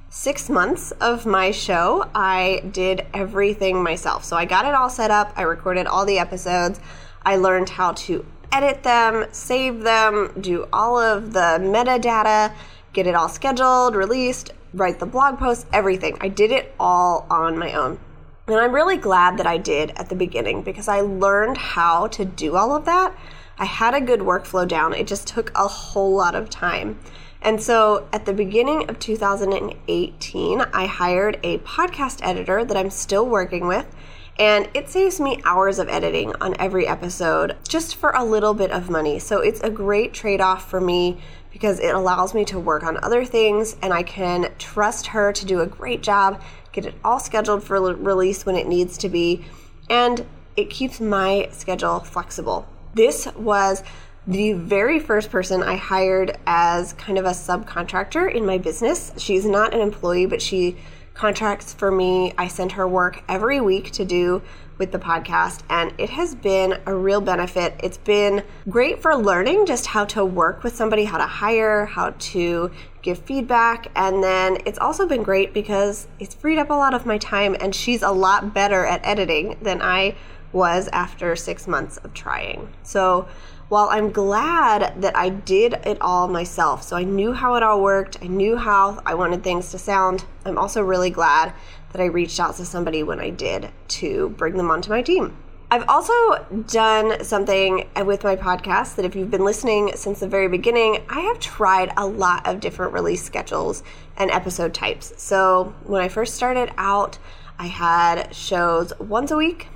six 0.10 0.50
months 0.50 0.92
of 0.92 1.26
my 1.26 1.52
show, 1.52 2.10
I 2.14 2.64
did 2.72 3.06
everything 3.14 3.84
myself. 3.84 4.24
So 4.24 4.36
I 4.36 4.46
got 4.46 4.66
it 4.66 4.74
all 4.74 4.90
set 4.90 5.12
up, 5.12 5.34
I 5.36 5.44
recorded 5.44 5.88
all 5.88 6.06
the 6.06 6.20
episodes, 6.20 6.80
I 7.26 7.36
learned 7.36 7.70
how 7.70 7.94
to 7.94 8.26
edit 8.52 8.84
them, 8.84 9.26
save 9.32 9.82
them, 9.82 10.34
do 10.40 10.68
all 10.72 11.00
of 11.00 11.34
the 11.34 11.60
metadata, 11.60 12.54
get 12.94 13.08
it 13.08 13.16
all 13.16 13.30
scheduled, 13.30 13.96
released, 13.96 14.54
write 14.74 15.00
the 15.00 15.06
blog 15.06 15.38
posts, 15.38 15.66
everything. 15.74 16.18
I 16.22 16.30
did 16.30 16.52
it 16.52 16.74
all 16.80 17.28
on 17.30 17.58
my 17.58 17.74
own. 17.74 18.00
And 18.48 18.56
I'm 18.56 18.74
really 18.74 18.96
glad 18.96 19.38
that 19.40 19.46
I 19.46 19.58
did 19.58 19.92
at 19.98 20.08
the 20.08 20.16
beginning 20.16 20.62
because 20.62 20.88
I 20.88 21.02
learned 21.02 21.58
how 21.58 22.08
to 22.08 22.24
do 22.24 22.56
all 22.56 22.74
of 22.74 22.86
that. 22.86 23.14
I 23.58 23.66
had 23.66 23.94
a 23.94 24.00
good 24.00 24.22
workflow 24.22 24.66
down. 24.66 24.94
It 24.94 25.06
just 25.06 25.28
took 25.28 25.52
a 25.54 25.68
whole 25.68 26.16
lot 26.16 26.34
of 26.34 26.50
time. 26.50 26.98
And 27.42 27.62
so 27.62 28.08
at 28.14 28.26
the 28.26 28.32
beginning 28.32 28.90
of 28.90 29.00
2018, 29.00 30.62
I 30.62 30.86
hired 30.86 31.40
a 31.44 31.58
podcast 31.60 32.20
editor 32.24 32.64
that 32.64 32.78
I'm 32.78 32.90
still 32.90 33.28
working 33.28 33.68
with. 33.68 33.94
And 34.40 34.70
it 34.74 34.88
saves 34.88 35.20
me 35.20 35.42
hours 35.44 35.78
of 35.78 35.90
editing 35.90 36.34
on 36.40 36.56
every 36.58 36.88
episode 36.88 37.58
just 37.68 37.96
for 37.96 38.12
a 38.12 38.24
little 38.24 38.54
bit 38.54 38.72
of 38.72 38.90
money. 38.90 39.20
So 39.20 39.42
it's 39.42 39.60
a 39.60 39.70
great 39.70 40.14
trade 40.14 40.40
off 40.40 40.70
for 40.70 40.80
me 40.80 41.20
because 41.52 41.80
it 41.80 41.94
allows 41.94 42.34
me 42.34 42.46
to 42.46 42.60
work 42.60 42.84
on 42.84 43.04
other 43.04 43.26
things 43.26 43.76
and 43.82 43.92
I 43.92 44.04
can 44.04 44.54
trust 44.60 45.08
her 45.08 45.34
to 45.34 45.46
do 45.46 45.60
a 45.60 45.66
great 45.66 46.04
job 46.04 46.42
get 46.78 46.86
it 46.86 46.96
all 47.04 47.20
scheduled 47.20 47.64
for 47.64 47.82
release 47.82 48.46
when 48.46 48.56
it 48.56 48.68
needs 48.68 49.00
to 49.00 49.10
be, 49.10 49.44
and 49.90 50.24
it 50.56 50.70
keeps 50.70 51.00
my 51.00 51.50
schedule 51.52 52.00
flexible. 52.02 52.68
This 52.94 53.28
was 53.36 53.84
the 54.28 54.54
very 54.54 55.00
first 55.00 55.32
person 55.32 55.64
I 55.64 55.76
hired 55.76 56.38
as 56.46 56.94
kind 56.94 57.18
of 57.18 57.26
a 57.26 57.32
subcontractor 57.32 58.32
in 58.32 58.46
my 58.46 58.60
business. 58.60 59.12
She's 59.18 59.46
not 59.46 59.74
an 59.74 59.82
employee, 59.82 60.28
but 60.28 60.42
she 60.42 60.78
contracts 61.16 61.74
for 61.74 61.90
me. 61.90 62.34
I 62.38 62.48
send 62.48 62.74
her 62.74 62.88
work 62.88 63.24
every 63.28 63.60
week 63.60 63.90
to 63.94 64.06
do 64.06 64.44
with 64.78 64.92
the 64.92 65.00
podcast, 65.00 65.62
and 65.72 65.92
it 65.98 66.12
has 66.12 66.36
been 66.36 66.80
a 66.86 66.94
real 66.94 67.22
benefit. 67.22 67.74
It's 67.82 67.98
been 67.98 68.44
great 68.70 69.02
for 69.02 69.16
learning 69.16 69.66
just 69.66 69.88
how 69.88 70.06
to 70.06 70.24
work 70.24 70.64
with 70.64 70.76
somebody, 70.76 71.06
how 71.06 71.18
to 71.18 71.26
hire, 71.26 71.86
how 71.86 72.12
to 72.12 72.70
give 73.08 73.20
feedback, 73.20 73.88
and 73.96 74.22
then 74.22 74.58
it's 74.66 74.78
also 74.78 75.08
been 75.08 75.24
great 75.24 75.54
because 75.54 76.10
it's 76.20 76.36
freed 76.36 76.60
up 76.60 76.70
a 76.70 76.74
lot 76.74 76.94
of 76.94 77.06
my 77.06 77.18
time, 77.18 77.56
and 77.62 77.74
she's 77.74 78.02
a 78.02 78.12
lot 78.12 78.54
better 78.54 78.86
at 78.86 79.00
editing 79.06 79.56
than 79.62 79.82
I 79.82 80.16
was 80.52 80.90
after 80.92 81.34
six 81.34 81.68
months 81.70 81.96
of 82.04 82.14
trying. 82.14 82.68
So, 82.84 83.30
while 83.70 83.88
I'm 83.90 84.12
glad 84.12 85.02
that 85.02 85.16
I 85.16 85.30
did 85.30 85.76
it 85.86 85.98
all 86.02 86.28
myself, 86.28 86.84
so 86.84 86.98
I 86.98 87.06
knew 87.06 87.32
how 87.32 87.56
it 87.56 87.64
all 87.64 87.82
worked, 87.82 88.18
I 88.22 88.28
knew 88.28 88.58
how 88.58 89.02
I 89.06 89.14
wanted 89.14 89.42
things 89.42 89.72
to 89.72 89.78
sound, 89.78 90.26
I'm 90.44 90.58
also 90.58 90.82
really 90.82 91.10
glad 91.10 91.54
that 91.94 92.02
I 92.02 92.06
reached 92.06 92.42
out 92.42 92.58
to 92.58 92.66
somebody 92.66 93.04
when 93.04 93.22
I 93.22 93.30
did 93.30 93.70
to 94.00 94.30
bring 94.32 94.58
them 94.58 94.70
onto 94.70 94.90
my 94.90 95.02
team. 95.02 95.38
I've 95.70 95.88
also 95.90 96.46
done 96.68 97.24
something 97.24 97.90
with 98.06 98.24
my 98.24 98.36
podcast 98.36 98.96
that 98.96 99.06
if 99.06 99.16
you've 99.16 99.30
been 99.30 99.44
listening 99.44 99.92
since 99.96 100.22
the 100.22 100.28
very 100.28 100.48
beginning, 100.48 101.04
I 101.10 101.22
have 101.22 101.40
tried 101.40 101.92
a 101.98 102.06
lot 102.06 102.48
of 102.48 102.62
different 102.62 102.94
release 102.94 103.24
schedules 103.24 103.84
and 104.16 104.32
episode 104.32 104.74
types. 104.74 105.14
So 105.18 105.76
when 105.84 106.02
I 106.02 106.08
first 106.08 106.36
started 106.36 106.72
out, 106.78 107.18
I 107.60 107.68
had 107.68 108.34
shows 108.34 108.94
once 109.00 109.30
a 109.32 109.36
week, 109.36 109.68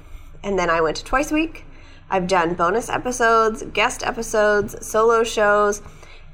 and 0.43 0.57
then 0.57 0.69
I 0.69 0.79
went 0.79 0.97
to 0.97 1.03
twice 1.03 1.31
a 1.31 1.35
week 1.35 1.65
I've 2.11 2.27
done 2.27 2.55
bonus 2.55 2.89
episodes, 2.89 3.63
guest 3.73 4.03
episodes, 4.03 4.85
solo 4.85 5.23
shows, 5.23 5.81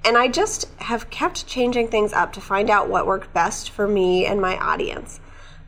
And 0.04 0.18
I 0.18 0.28
just 0.28 0.70
have 0.80 1.10
kept 1.10 1.48
changing 1.48 1.90
things 1.90 2.14
up 2.14 2.34
to 2.34 2.42
find 2.42 2.70
out 2.70 2.90
what 2.90 3.06
worked 3.06 3.34
best 3.34 3.70
for 3.70 3.88
me 3.88 4.26
and 4.26 4.40
my 4.40 4.58
audience. 4.58 5.20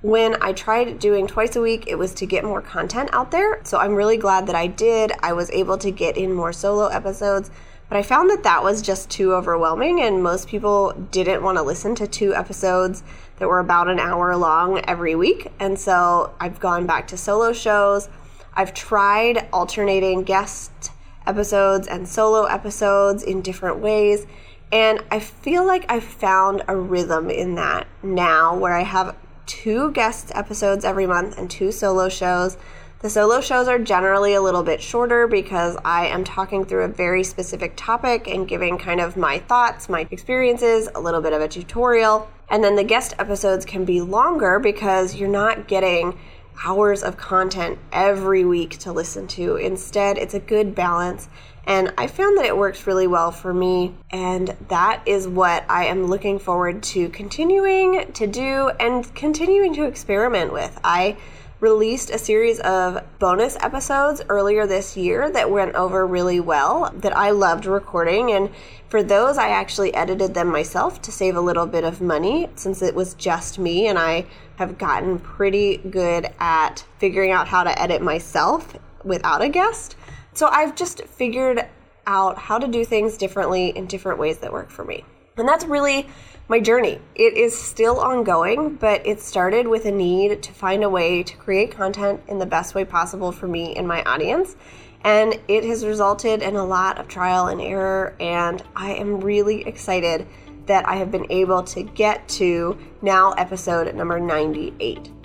When 0.01 0.41
I 0.41 0.53
tried 0.53 0.97
doing 0.99 1.27
twice 1.27 1.57
a 1.57 1.61
week, 1.61 1.83
it 1.87 1.97
was 1.97 2.13
to 2.15 2.25
get 2.25 2.45
more 2.45 2.61
content 2.61 3.09
out 3.11 3.31
there. 3.31 3.59
So 3.65 3.79
I'm 3.79 3.95
really 3.95 4.15
glad 4.15 4.47
that 4.47 4.55
I 4.55 4.67
did. 4.67 5.11
I 5.21 5.33
was 5.33 5.51
able 5.51 5.77
to 5.77 5.91
get 5.91 6.15
in 6.15 6.31
more 6.31 6.53
solo 6.53 6.87
episodes, 6.87 7.51
but 7.89 7.97
I 7.97 8.03
found 8.03 8.29
that 8.29 8.43
that 8.43 8.63
was 8.63 8.81
just 8.81 9.09
too 9.09 9.33
overwhelming, 9.33 9.99
and 9.99 10.23
most 10.23 10.47
people 10.47 10.93
didn't 11.11 11.43
want 11.43 11.57
to 11.57 11.63
listen 11.63 11.95
to 11.95 12.07
two 12.07 12.33
episodes 12.33 13.03
that 13.39 13.49
were 13.49 13.59
about 13.59 13.89
an 13.89 13.99
hour 13.99 14.37
long 14.37 14.79
every 14.85 15.15
week. 15.15 15.51
And 15.59 15.77
so 15.77 16.33
I've 16.39 16.61
gone 16.61 16.85
back 16.85 17.05
to 17.09 17.17
solo 17.17 17.51
shows. 17.51 18.07
I've 18.53 18.73
tried 18.73 19.49
alternating 19.51 20.23
guest 20.23 20.91
episodes 21.27 21.89
and 21.89 22.07
solo 22.07 22.45
episodes 22.45 23.21
in 23.21 23.41
different 23.41 23.79
ways. 23.79 24.25
And 24.71 25.03
I 25.11 25.19
feel 25.19 25.65
like 25.65 25.85
I've 25.89 26.05
found 26.05 26.63
a 26.69 26.75
rhythm 26.77 27.29
in 27.29 27.55
that 27.55 27.87
now 28.01 28.55
where 28.55 28.73
I 28.73 28.83
have 28.83 29.15
two 29.49 29.91
guest 29.91 30.31
episodes 30.35 30.85
every 30.85 31.07
month 31.07 31.37
and 31.37 31.49
two 31.49 31.71
solo 31.71 32.07
shows. 32.07 32.55
The 32.99 33.09
solo 33.09 33.41
shows 33.41 33.67
are 33.67 33.79
generally 33.79 34.35
a 34.35 34.41
little 34.41 34.61
bit 34.61 34.79
shorter 34.79 35.25
because 35.25 35.75
I 35.83 36.05
am 36.07 36.23
talking 36.23 36.65
through 36.65 36.83
a 36.83 36.87
very 36.87 37.23
specific 37.23 37.73
topic 37.75 38.27
and 38.27 38.47
giving 38.47 38.77
kind 38.77 39.01
of 39.01 39.17
my 39.17 39.39
thoughts, 39.39 39.89
my 39.89 40.07
experiences, 40.11 40.87
a 40.93 40.99
little 40.99 41.21
bit 41.21 41.33
of 41.33 41.41
a 41.41 41.47
tutorial. 41.47 42.29
And 42.49 42.63
then 42.63 42.75
the 42.75 42.83
guest 42.83 43.15
episodes 43.17 43.65
can 43.65 43.85
be 43.85 44.01
longer 44.01 44.59
because 44.59 45.15
you're 45.15 45.29
not 45.29 45.67
getting 45.67 46.19
hours 46.63 47.01
of 47.01 47.17
content 47.17 47.79
every 47.91 48.45
week 48.45 48.77
to 48.79 48.91
listen 48.91 49.27
to. 49.29 49.55
Instead, 49.55 50.17
it's 50.17 50.33
a 50.35 50.39
good 50.39 50.75
balance 50.75 51.27
and 51.65 51.93
I 51.97 52.07
found 52.07 52.37
that 52.37 52.45
it 52.45 52.57
works 52.57 52.87
really 52.87 53.07
well 53.07 53.31
for 53.31 53.53
me. 53.53 53.93
And 54.11 54.55
that 54.69 55.03
is 55.05 55.27
what 55.27 55.65
I 55.69 55.85
am 55.85 56.07
looking 56.07 56.39
forward 56.39 56.81
to 56.83 57.09
continuing 57.09 58.11
to 58.13 58.27
do 58.27 58.69
and 58.79 59.13
continuing 59.13 59.73
to 59.75 59.83
experiment 59.83 60.51
with. 60.53 60.79
I 60.83 61.17
released 61.59 62.09
a 62.09 62.17
series 62.17 62.59
of 62.61 63.03
bonus 63.19 63.57
episodes 63.57 64.21
earlier 64.29 64.65
this 64.65 64.95
year 64.95 65.29
that 65.29 65.51
went 65.51 65.75
over 65.75 66.07
really 66.07 66.39
well 66.39 66.91
that 66.95 67.15
I 67.15 67.31
loved 67.31 67.65
recording. 67.65 68.31
And 68.31 68.49
for 68.87 69.03
those, 69.03 69.37
I 69.37 69.49
actually 69.49 69.93
edited 69.93 70.33
them 70.33 70.47
myself 70.47 71.01
to 71.03 71.11
save 71.11 71.35
a 71.35 71.41
little 71.41 71.67
bit 71.67 71.83
of 71.83 71.99
money 71.99 72.49
since 72.55 72.81
it 72.81 72.95
was 72.95 73.13
just 73.13 73.59
me 73.59 73.87
and 73.87 73.99
I 73.99 74.25
have 74.55 74.77
gotten 74.77 75.19
pretty 75.19 75.77
good 75.77 76.29
at 76.39 76.85
figuring 76.97 77.31
out 77.31 77.47
how 77.47 77.63
to 77.63 77.81
edit 77.81 78.01
myself 78.01 78.75
without 79.03 79.41
a 79.41 79.49
guest. 79.49 79.95
So 80.39 80.47
I've 80.47 80.73
just 80.73 81.01
figured 81.03 81.67
out 82.07 82.37
how 82.37 82.59
to 82.59 82.65
do 82.65 82.85
things 82.85 83.17
differently 83.17 83.75
in 83.75 83.87
different 83.87 84.19
ways 84.19 84.37
that 84.37 84.53
work 84.53 84.69
for 84.69 84.85
me. 84.85 85.03
And 85.35 85.45
that's 85.45 85.65
really 85.65 86.07
my 86.47 86.61
journey. 86.61 87.01
It 87.13 87.35
is 87.35 87.61
still 87.61 87.99
ongoing, 87.99 88.75
but 88.75 89.05
it 89.05 89.19
started 89.19 89.67
with 89.67 89.83
a 89.83 89.91
need 89.91 90.41
to 90.43 90.53
find 90.53 90.85
a 90.85 90.89
way 90.89 91.23
to 91.23 91.35
create 91.35 91.71
content 91.71 92.21
in 92.29 92.39
the 92.39 92.45
best 92.45 92.73
way 92.73 92.85
possible 92.85 93.33
for 93.33 93.49
me 93.49 93.75
and 93.75 93.85
my 93.85 94.01
audience. 94.03 94.55
And 95.03 95.37
it 95.49 95.65
has 95.65 95.85
resulted 95.85 96.41
in 96.41 96.55
a 96.55 96.63
lot 96.63 96.99
of 96.99 97.09
trial 97.09 97.47
and 97.47 97.59
error, 97.59 98.15
and 98.21 98.63
I 98.77 98.93
am 98.93 99.19
really 99.19 99.67
excited 99.67 100.25
that 100.67 100.87
I 100.87 100.95
have 100.95 101.11
been 101.11 101.29
able 101.29 101.63
to 101.63 101.83
get 101.83 102.25
to 102.39 102.77
now 103.01 103.31
episode 103.33 103.93
number 103.93 104.21
98. 104.21 105.18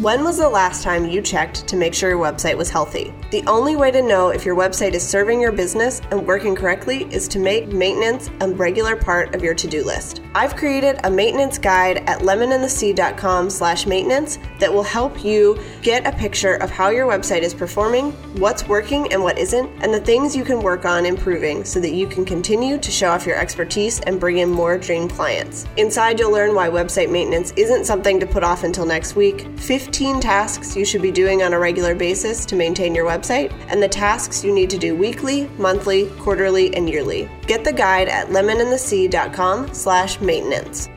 When 0.00 0.24
was 0.24 0.38
the 0.38 0.48
last 0.48 0.82
time 0.82 1.04
you 1.04 1.20
checked 1.20 1.68
to 1.68 1.76
make 1.76 1.92
sure 1.92 2.08
your 2.08 2.18
website 2.18 2.56
was 2.56 2.70
healthy? 2.70 3.12
The 3.30 3.44
only 3.46 3.76
way 3.76 3.90
to 3.90 4.00
know 4.00 4.30
if 4.30 4.42
your 4.42 4.56
website 4.56 4.94
is 4.94 5.06
serving 5.06 5.38
your 5.38 5.52
business 5.52 6.00
and 6.10 6.26
working 6.26 6.54
correctly 6.54 7.04
is 7.10 7.28
to 7.28 7.38
make 7.38 7.68
maintenance 7.68 8.30
a 8.40 8.48
regular 8.48 8.96
part 8.96 9.34
of 9.34 9.42
your 9.42 9.52
to-do 9.52 9.84
list. 9.84 10.22
I've 10.34 10.56
created 10.56 10.98
a 11.04 11.10
maintenance 11.10 11.58
guide 11.58 11.98
at 12.06 12.20
lemonandthesea.com 12.20 13.50
slash 13.50 13.86
maintenance 13.86 14.38
that 14.60 14.72
will 14.72 14.82
help 14.82 15.22
you 15.22 15.58
get 15.82 16.06
a 16.06 16.16
picture 16.16 16.54
of 16.54 16.70
how 16.70 16.88
your 16.88 17.06
website 17.06 17.42
is 17.42 17.52
performing, 17.52 18.12
what's 18.40 18.66
working 18.66 19.12
and 19.12 19.22
what 19.22 19.36
isn't, 19.36 19.70
and 19.82 19.92
the 19.92 20.00
things 20.00 20.34
you 20.34 20.42
can 20.42 20.62
work 20.62 20.86
on 20.86 21.04
improving 21.04 21.66
so 21.66 21.78
that 21.80 21.92
you 21.92 22.06
can 22.06 22.24
continue 22.24 22.78
to 22.78 22.90
show 22.90 23.10
off 23.10 23.26
your 23.26 23.36
expertise 23.36 24.00
and 24.00 24.18
bring 24.18 24.38
in 24.38 24.48
more 24.48 24.78
dream 24.78 25.06
clients. 25.06 25.66
Inside, 25.76 26.18
you'll 26.18 26.32
learn 26.32 26.54
why 26.54 26.70
website 26.70 27.10
maintenance 27.10 27.52
isn't 27.56 27.84
something 27.84 28.18
to 28.18 28.26
put 28.26 28.42
off 28.42 28.64
until 28.64 28.86
next 28.86 29.16
week, 29.16 29.46
15 29.82 30.20
tasks 30.20 30.76
you 30.76 30.84
should 30.84 31.02
be 31.02 31.10
doing 31.10 31.42
on 31.42 31.54
a 31.54 31.58
regular 31.58 31.92
basis 31.92 32.46
to 32.46 32.54
maintain 32.54 32.94
your 32.94 33.04
website, 33.04 33.52
and 33.66 33.82
the 33.82 33.88
tasks 33.88 34.44
you 34.44 34.54
need 34.54 34.70
to 34.70 34.78
do 34.78 34.94
weekly, 34.94 35.48
monthly, 35.58 36.06
quarterly, 36.20 36.72
and 36.76 36.88
yearly. 36.88 37.28
Get 37.48 37.64
the 37.64 37.72
guide 37.72 38.08
at 38.08 38.28
lemonandthesea.com 38.28 39.74
slash 39.74 40.20
maintenance. 40.20 40.88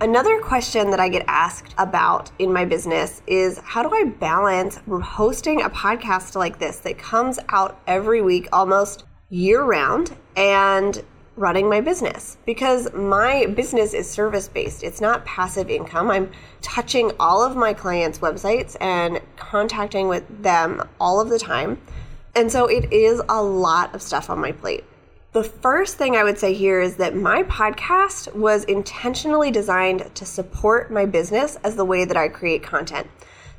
Another 0.00 0.40
question 0.40 0.90
that 0.90 1.00
I 1.00 1.10
get 1.10 1.22
asked 1.28 1.74
about 1.76 2.32
in 2.38 2.50
my 2.50 2.64
business 2.64 3.20
is 3.26 3.58
how 3.58 3.82
do 3.82 3.94
I 3.94 4.04
balance 4.04 4.80
hosting 4.88 5.60
a 5.60 5.68
podcast 5.68 6.34
like 6.34 6.58
this 6.58 6.78
that 6.78 6.96
comes 6.96 7.38
out 7.50 7.78
every 7.86 8.22
week 8.22 8.48
almost 8.54 9.04
year 9.28 9.62
round 9.62 10.16
and 10.34 11.04
running 11.40 11.68
my 11.68 11.80
business 11.80 12.36
because 12.44 12.92
my 12.92 13.46
business 13.46 13.94
is 13.94 14.08
service 14.08 14.46
based. 14.46 14.84
It's 14.84 15.00
not 15.00 15.24
passive 15.24 15.70
income. 15.70 16.10
I'm 16.10 16.30
touching 16.60 17.10
all 17.18 17.42
of 17.42 17.56
my 17.56 17.72
clients' 17.72 18.18
websites 18.18 18.76
and 18.80 19.20
contacting 19.36 20.06
with 20.06 20.42
them 20.42 20.86
all 21.00 21.20
of 21.20 21.30
the 21.30 21.38
time. 21.38 21.80
And 22.36 22.52
so 22.52 22.66
it 22.66 22.92
is 22.92 23.22
a 23.28 23.42
lot 23.42 23.94
of 23.94 24.02
stuff 24.02 24.28
on 24.28 24.38
my 24.38 24.52
plate. 24.52 24.84
The 25.32 25.42
first 25.42 25.96
thing 25.96 26.14
I 26.14 26.24
would 26.24 26.38
say 26.38 26.52
here 26.52 26.80
is 26.80 26.96
that 26.96 27.16
my 27.16 27.44
podcast 27.44 28.34
was 28.34 28.64
intentionally 28.64 29.50
designed 29.50 30.14
to 30.16 30.26
support 30.26 30.92
my 30.92 31.06
business 31.06 31.56
as 31.64 31.76
the 31.76 31.84
way 31.84 32.04
that 32.04 32.16
I 32.16 32.28
create 32.28 32.62
content. 32.62 33.06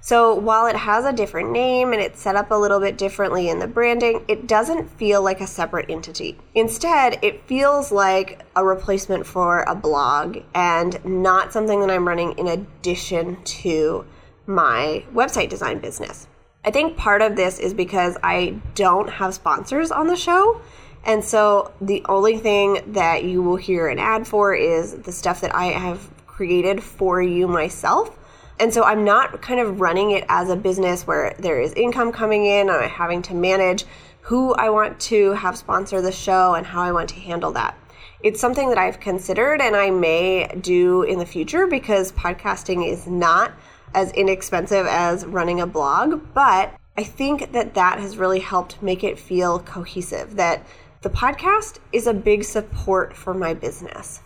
So 0.03 0.33
while 0.33 0.65
it 0.65 0.75
has 0.75 1.05
a 1.05 1.13
different 1.13 1.51
name 1.51 1.93
and 1.93 2.01
it's 2.01 2.19
set 2.19 2.35
up 2.35 2.49
a 2.49 2.55
little 2.55 2.79
bit 2.79 2.97
differently 2.97 3.49
in 3.49 3.59
the 3.59 3.67
branding, 3.67 4.25
it 4.27 4.47
doesn't 4.47 4.89
feel 4.89 5.21
like 5.21 5.39
a 5.41 5.47
separate 5.47 5.89
entity. 5.89 6.39
Instead, 6.55 7.19
it 7.21 7.43
feels 7.45 7.91
like 7.91 8.43
a 8.55 8.65
replacement 8.65 9.27
for 9.27 9.61
a 9.61 9.75
blog 9.75 10.39
and 10.55 11.03
not 11.05 11.53
something 11.53 11.79
that 11.81 11.91
I'm 11.91 12.07
running 12.07 12.31
in 12.39 12.47
addition 12.47 13.43
to 13.43 14.05
my 14.47 15.05
website 15.13 15.49
design 15.49 15.77
business. 15.79 16.27
I 16.65 16.71
think 16.71 16.97
part 16.97 17.21
of 17.21 17.35
this 17.35 17.59
is 17.59 17.73
because 17.73 18.17
I 18.23 18.59
don't 18.73 19.09
have 19.09 19.35
sponsors 19.35 19.91
on 19.91 20.07
the 20.07 20.15
show. 20.15 20.61
And 21.03 21.23
so 21.23 21.73
the 21.79 22.03
only 22.09 22.37
thing 22.37 22.93
that 22.93 23.23
you 23.23 23.43
will 23.43 23.55
hear 23.55 23.87
an 23.87 23.99
ad 23.99 24.27
for 24.27 24.53
is 24.55 24.93
the 24.93 25.11
stuff 25.11 25.41
that 25.41 25.55
I 25.55 25.65
have 25.65 26.09
created 26.25 26.81
for 26.81 27.21
you 27.21 27.47
myself. 27.47 28.17
And 28.61 28.71
so 28.71 28.83
I'm 28.83 29.03
not 29.03 29.41
kind 29.41 29.59
of 29.59 29.81
running 29.81 30.11
it 30.11 30.23
as 30.29 30.51
a 30.51 30.55
business 30.55 31.07
where 31.07 31.33
there 31.39 31.59
is 31.59 31.73
income 31.73 32.11
coming 32.11 32.45
in 32.45 32.69
and 32.69 32.77
I'm 32.77 32.89
having 32.91 33.23
to 33.23 33.33
manage 33.33 33.85
who 34.21 34.53
I 34.53 34.69
want 34.69 34.99
to 34.99 35.31
have 35.31 35.57
sponsor 35.57 35.99
the 35.99 36.11
show 36.11 36.53
and 36.53 36.63
how 36.63 36.83
I 36.83 36.91
want 36.91 37.09
to 37.09 37.15
handle 37.15 37.51
that. 37.53 37.75
It's 38.21 38.39
something 38.39 38.69
that 38.69 38.77
I've 38.77 38.99
considered 38.99 39.61
and 39.61 39.75
I 39.75 39.89
may 39.89 40.47
do 40.61 41.01
in 41.01 41.17
the 41.17 41.25
future 41.25 41.65
because 41.65 42.11
podcasting 42.11 42.87
is 42.87 43.07
not 43.07 43.51
as 43.95 44.11
inexpensive 44.11 44.85
as 44.85 45.25
running 45.25 45.59
a 45.59 45.65
blog, 45.65 46.21
but 46.35 46.71
I 46.95 47.03
think 47.03 47.53
that 47.53 47.73
that 47.73 47.97
has 47.97 48.15
really 48.15 48.41
helped 48.41 48.79
make 48.79 49.03
it 49.03 49.17
feel 49.17 49.57
cohesive 49.57 50.35
that 50.35 50.63
the 51.01 51.09
podcast 51.09 51.79
is 51.91 52.05
a 52.05 52.13
big 52.13 52.43
support 52.43 53.17
for 53.17 53.33
my 53.33 53.55
business. 53.55 54.21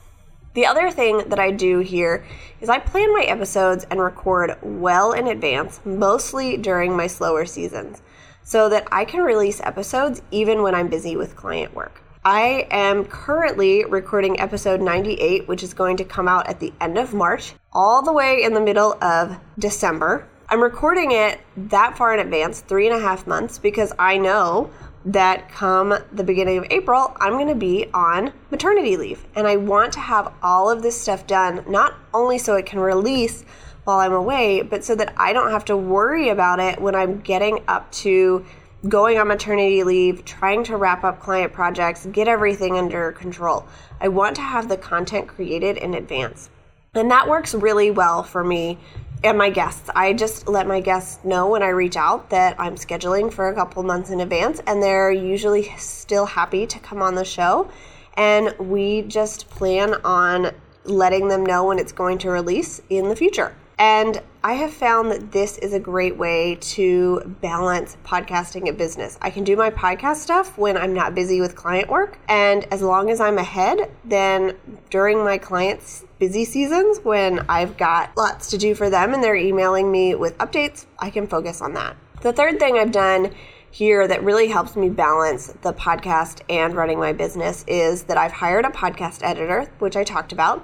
The 0.55 0.65
other 0.65 0.89
thing 0.89 1.27
that 1.27 1.37
I 1.37 1.51
do 1.51 1.79
here 1.79 2.25
is 2.61 2.69
I 2.69 2.79
plan 2.79 3.11
my 3.13 3.23
episodes 3.23 3.85
and 3.91 3.99
record 3.99 4.57
well 4.61 5.11
in 5.11 5.27
advance, 5.27 5.81
mostly 5.83 6.55
during 6.55 6.95
my 6.95 7.07
slower 7.07 7.45
seasons, 7.45 8.01
so 8.41 8.69
that 8.69 8.87
I 8.89 9.03
can 9.03 9.19
release 9.19 9.59
episodes 9.59 10.21
even 10.31 10.63
when 10.63 10.73
I'm 10.73 10.87
busy 10.87 11.17
with 11.17 11.35
client 11.35 11.75
work. 11.75 12.01
I 12.23 12.69
am 12.71 13.03
currently 13.03 13.83
recording 13.83 14.39
episode 14.39 14.79
98, 14.79 15.45
which 15.45 15.61
is 15.61 15.73
going 15.73 15.97
to 15.97 16.05
come 16.05 16.29
out 16.29 16.47
at 16.47 16.61
the 16.61 16.71
end 16.79 16.97
of 16.97 17.13
March, 17.13 17.53
all 17.73 18.01
the 18.01 18.13
way 18.13 18.41
in 18.41 18.53
the 18.53 18.61
middle 18.61 18.97
of 19.03 19.37
December. 19.59 20.25
I'm 20.47 20.63
recording 20.63 21.11
it 21.11 21.41
that 21.57 21.97
far 21.97 22.13
in 22.13 22.21
advance, 22.21 22.61
three 22.61 22.87
and 22.87 22.95
a 22.95 23.01
half 23.01 23.27
months, 23.27 23.59
because 23.59 23.91
I 23.99 24.17
know 24.19 24.71
that 25.05 25.49
come 25.49 25.95
the 26.11 26.23
beginning 26.23 26.57
of 26.57 26.65
April, 26.71 27.15
I'm 27.19 27.33
going 27.33 27.47
to 27.47 27.55
be 27.55 27.87
on 27.93 28.33
maternity 28.49 28.97
leave. 28.97 29.25
And 29.35 29.47
I 29.47 29.55
want 29.55 29.93
to 29.93 29.99
have 29.99 30.33
all 30.41 30.69
of 30.69 30.81
this 30.81 30.99
stuff 30.99 31.27
done, 31.27 31.63
not 31.67 31.95
only 32.13 32.37
so 32.37 32.55
it 32.55 32.65
can 32.65 32.79
release 32.79 33.45
while 33.83 33.99
I'm 33.99 34.13
away, 34.13 34.63
but 34.63 34.83
so 34.83 34.95
that 34.95 35.13
I 35.15 35.31
don't 35.31 35.51
have 35.51 35.65
to 35.65 35.77
worry 35.77 36.29
about 36.29 36.59
it 36.59 36.81
when 36.81 36.95
I'm 36.95 37.19
getting 37.19 37.63
up 37.67 37.91
to 37.93 38.43
going 38.89 39.17
on 39.17 39.27
maternity 39.27 39.83
leave, 39.83 40.25
trying 40.25 40.63
to 40.65 40.77
wrap 40.77 41.03
up 41.03 41.19
client 41.19 41.53
projects, 41.53 42.05
get 42.07 42.27
everything 42.27 42.77
under 42.77 43.11
control. 43.11 43.65
I 44.01 44.07
want 44.07 44.35
to 44.37 44.41
have 44.41 44.69
the 44.69 44.77
content 44.77 45.27
created 45.27 45.77
in 45.77 45.93
advance. 45.93 46.49
And 46.95 47.11
that 47.11 47.27
works 47.27 47.53
really 47.53 47.91
well 47.91 48.23
for 48.23 48.43
me 48.43 48.79
and 49.23 49.37
my 49.37 49.49
guests. 49.49 49.89
I 49.95 50.13
just 50.13 50.47
let 50.47 50.67
my 50.67 50.79
guests 50.79 51.23
know 51.23 51.49
when 51.49 51.63
I 51.63 51.69
reach 51.69 51.97
out 51.97 52.29
that 52.29 52.59
I'm 52.59 52.75
scheduling 52.75 53.31
for 53.31 53.49
a 53.49 53.55
couple 53.55 53.81
months 53.83 54.09
in 54.09 54.19
advance, 54.19 54.61
and 54.67 54.81
they're 54.81 55.11
usually 55.11 55.73
still 55.77 56.25
happy 56.25 56.67
to 56.67 56.79
come 56.79 57.01
on 57.01 57.15
the 57.15 57.25
show. 57.25 57.69
And 58.15 58.55
we 58.59 59.01
just 59.01 59.49
plan 59.49 59.95
on 60.03 60.51
letting 60.83 61.27
them 61.27 61.45
know 61.45 61.65
when 61.65 61.79
it's 61.79 61.91
going 61.91 62.19
to 62.19 62.29
release 62.29 62.81
in 62.89 63.09
the 63.09 63.15
future. 63.15 63.55
And 63.77 64.21
I 64.45 64.53
have 64.53 64.71
found 64.71 65.09
that 65.09 65.31
this 65.31 65.57
is 65.57 65.73
a 65.73 65.79
great 65.79 66.17
way 66.17 66.59
to 66.61 67.35
balance 67.41 67.97
podcasting 68.05 68.69
and 68.69 68.77
business. 68.77 69.17
I 69.19 69.31
can 69.31 69.43
do 69.43 69.55
my 69.55 69.71
podcast 69.71 70.17
stuff 70.17 70.55
when 70.55 70.77
I'm 70.77 70.93
not 70.93 71.15
busy 71.15 71.41
with 71.41 71.55
client 71.55 71.89
work. 71.89 72.19
And 72.29 72.63
as 72.71 72.83
long 72.83 73.09
as 73.09 73.19
I'm 73.19 73.39
ahead, 73.39 73.89
then 74.03 74.55
during 74.91 75.23
my 75.23 75.39
clients' 75.39 76.05
busy 76.19 76.45
seasons, 76.45 76.99
when 76.99 77.43
I've 77.49 77.75
got 77.75 78.15
lots 78.15 78.51
to 78.51 78.59
do 78.59 78.75
for 78.75 78.87
them 78.87 79.15
and 79.15 79.23
they're 79.23 79.35
emailing 79.35 79.91
me 79.91 80.13
with 80.13 80.37
updates, 80.37 80.85
I 80.99 81.09
can 81.09 81.25
focus 81.25 81.59
on 81.59 81.73
that. 81.73 81.97
The 82.21 82.31
third 82.31 82.59
thing 82.59 82.77
I've 82.77 82.91
done 82.91 83.33
here 83.71 84.07
that 84.07 84.23
really 84.23 84.47
helps 84.47 84.75
me 84.75 84.89
balance 84.89 85.47
the 85.63 85.73
podcast 85.73 86.41
and 86.51 86.75
running 86.75 86.99
my 86.99 87.13
business 87.13 87.65
is 87.67 88.03
that 88.03 88.17
I've 88.17 88.31
hired 88.31 88.65
a 88.65 88.69
podcast 88.69 89.23
editor, 89.23 89.71
which 89.79 89.97
I 89.97 90.03
talked 90.03 90.31
about. 90.31 90.63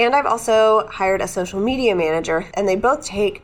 And 0.00 0.16
I've 0.16 0.24
also 0.24 0.86
hired 0.86 1.20
a 1.20 1.28
social 1.28 1.60
media 1.60 1.94
manager, 1.94 2.46
and 2.54 2.66
they 2.66 2.74
both 2.74 3.04
take 3.04 3.42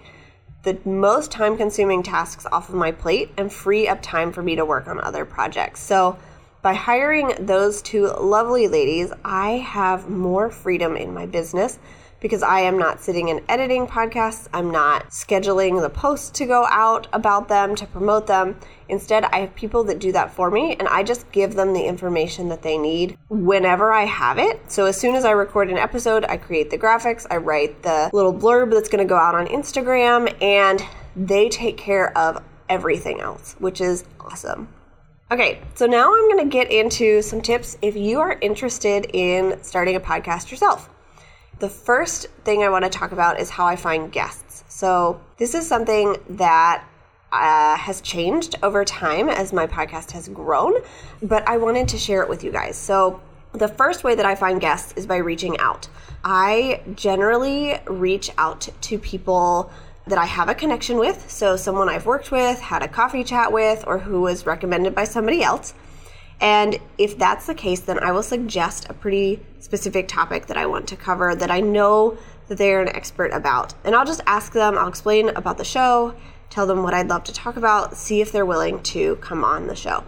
the 0.62 0.78
most 0.86 1.30
time 1.30 1.58
consuming 1.58 2.02
tasks 2.02 2.46
off 2.50 2.70
of 2.70 2.74
my 2.74 2.92
plate 2.92 3.30
and 3.36 3.52
free 3.52 3.86
up 3.86 4.00
time 4.00 4.32
for 4.32 4.42
me 4.42 4.56
to 4.56 4.64
work 4.64 4.88
on 4.88 4.98
other 4.98 5.26
projects. 5.26 5.80
So, 5.80 6.18
by 6.62 6.72
hiring 6.72 7.34
those 7.38 7.82
two 7.82 8.06
lovely 8.06 8.68
ladies, 8.68 9.12
I 9.22 9.58
have 9.58 10.08
more 10.08 10.48
freedom 10.48 10.96
in 10.96 11.12
my 11.12 11.26
business 11.26 11.78
because 12.20 12.42
I 12.42 12.60
am 12.60 12.78
not 12.78 13.00
sitting 13.00 13.30
and 13.30 13.40
editing 13.48 13.86
podcasts. 13.86 14.48
I'm 14.52 14.70
not 14.70 15.10
scheduling 15.10 15.80
the 15.80 15.90
posts 15.90 16.30
to 16.38 16.46
go 16.46 16.66
out 16.66 17.06
about 17.12 17.48
them 17.48 17.74
to 17.76 17.86
promote 17.86 18.26
them. 18.26 18.58
Instead, 18.88 19.24
I 19.24 19.40
have 19.40 19.54
people 19.54 19.84
that 19.84 19.98
do 19.98 20.12
that 20.12 20.32
for 20.32 20.50
me 20.50 20.76
and 20.78 20.88
I 20.88 21.02
just 21.02 21.30
give 21.32 21.54
them 21.54 21.72
the 21.72 21.84
information 21.84 22.48
that 22.48 22.62
they 22.62 22.78
need 22.78 23.18
whenever 23.28 23.92
I 23.92 24.04
have 24.04 24.38
it. 24.38 24.70
So 24.70 24.86
as 24.86 24.96
soon 24.96 25.14
as 25.14 25.24
I 25.24 25.32
record 25.32 25.70
an 25.70 25.78
episode, 25.78 26.24
I 26.24 26.36
create 26.36 26.70
the 26.70 26.78
graphics, 26.78 27.26
I 27.30 27.36
write 27.36 27.82
the 27.82 28.10
little 28.12 28.34
blurb 28.34 28.70
that's 28.72 28.88
going 28.88 29.06
to 29.06 29.08
go 29.08 29.16
out 29.16 29.34
on 29.34 29.46
Instagram, 29.46 30.34
and 30.42 30.82
they 31.14 31.48
take 31.48 31.76
care 31.76 32.16
of 32.16 32.42
everything 32.68 33.20
else, 33.20 33.56
which 33.58 33.80
is 33.80 34.04
awesome. 34.20 34.68
Okay, 35.30 35.60
so 35.74 35.86
now 35.86 36.14
I'm 36.14 36.30
going 36.30 36.48
to 36.48 36.50
get 36.50 36.70
into 36.70 37.20
some 37.20 37.40
tips 37.40 37.76
if 37.82 37.96
you 37.96 38.20
are 38.20 38.38
interested 38.40 39.10
in 39.12 39.60
starting 39.62 39.96
a 39.96 40.00
podcast 40.00 40.50
yourself. 40.50 40.88
The 41.58 41.70
first 41.70 42.26
thing 42.44 42.62
I 42.62 42.68
want 42.68 42.84
to 42.84 42.90
talk 42.90 43.12
about 43.12 43.40
is 43.40 43.48
how 43.48 43.66
I 43.66 43.76
find 43.76 44.12
guests. 44.12 44.62
So, 44.68 45.20
this 45.38 45.54
is 45.54 45.66
something 45.66 46.16
that 46.28 46.84
uh, 47.32 47.76
has 47.76 48.02
changed 48.02 48.56
over 48.62 48.84
time 48.84 49.30
as 49.30 49.54
my 49.54 49.66
podcast 49.66 50.10
has 50.10 50.28
grown, 50.28 50.74
but 51.22 51.48
I 51.48 51.56
wanted 51.56 51.88
to 51.88 51.98
share 51.98 52.22
it 52.22 52.28
with 52.28 52.44
you 52.44 52.52
guys. 52.52 52.76
So, 52.76 53.22
the 53.52 53.68
first 53.68 54.04
way 54.04 54.14
that 54.14 54.26
I 54.26 54.34
find 54.34 54.60
guests 54.60 54.92
is 54.96 55.06
by 55.06 55.16
reaching 55.16 55.58
out. 55.58 55.88
I 56.22 56.82
generally 56.94 57.80
reach 57.86 58.30
out 58.36 58.68
to 58.82 58.98
people 58.98 59.70
that 60.06 60.18
I 60.18 60.26
have 60.26 60.50
a 60.50 60.54
connection 60.54 60.98
with, 60.98 61.30
so 61.30 61.56
someone 61.56 61.88
I've 61.88 62.04
worked 62.04 62.30
with, 62.30 62.60
had 62.60 62.82
a 62.82 62.88
coffee 62.88 63.24
chat 63.24 63.50
with, 63.50 63.82
or 63.86 63.98
who 63.98 64.20
was 64.20 64.44
recommended 64.44 64.94
by 64.94 65.04
somebody 65.04 65.42
else. 65.42 65.72
And 66.40 66.78
if 66.98 67.16
that's 67.18 67.46
the 67.46 67.54
case, 67.54 67.80
then 67.80 67.98
I 67.98 68.12
will 68.12 68.22
suggest 68.22 68.86
a 68.90 68.94
pretty 68.94 69.40
specific 69.60 70.06
topic 70.06 70.46
that 70.46 70.56
I 70.56 70.66
want 70.66 70.86
to 70.88 70.96
cover 70.96 71.34
that 71.34 71.50
I 71.50 71.60
know 71.60 72.18
that 72.48 72.58
they're 72.58 72.82
an 72.82 72.94
expert 72.94 73.32
about. 73.32 73.74
And 73.84 73.94
I'll 73.94 74.04
just 74.04 74.20
ask 74.26 74.52
them, 74.52 74.76
I'll 74.76 74.88
explain 74.88 75.30
about 75.30 75.58
the 75.58 75.64
show, 75.64 76.14
tell 76.50 76.66
them 76.66 76.82
what 76.82 76.94
I'd 76.94 77.08
love 77.08 77.24
to 77.24 77.32
talk 77.32 77.56
about, 77.56 77.96
see 77.96 78.20
if 78.20 78.32
they're 78.32 78.46
willing 78.46 78.82
to 78.84 79.16
come 79.16 79.44
on 79.44 79.66
the 79.66 79.74
show. 79.74 80.04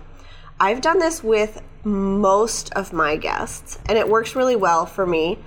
I've 0.60 0.80
done 0.80 0.98
this 0.98 1.22
with 1.22 1.62
most 1.82 2.72
of 2.74 2.92
my 2.92 3.16
guests, 3.16 3.78
and 3.86 3.96
it 3.96 4.08
works 4.08 4.36
really 4.36 4.56
well 4.56 4.86
for 4.86 5.06
me. 5.06 5.38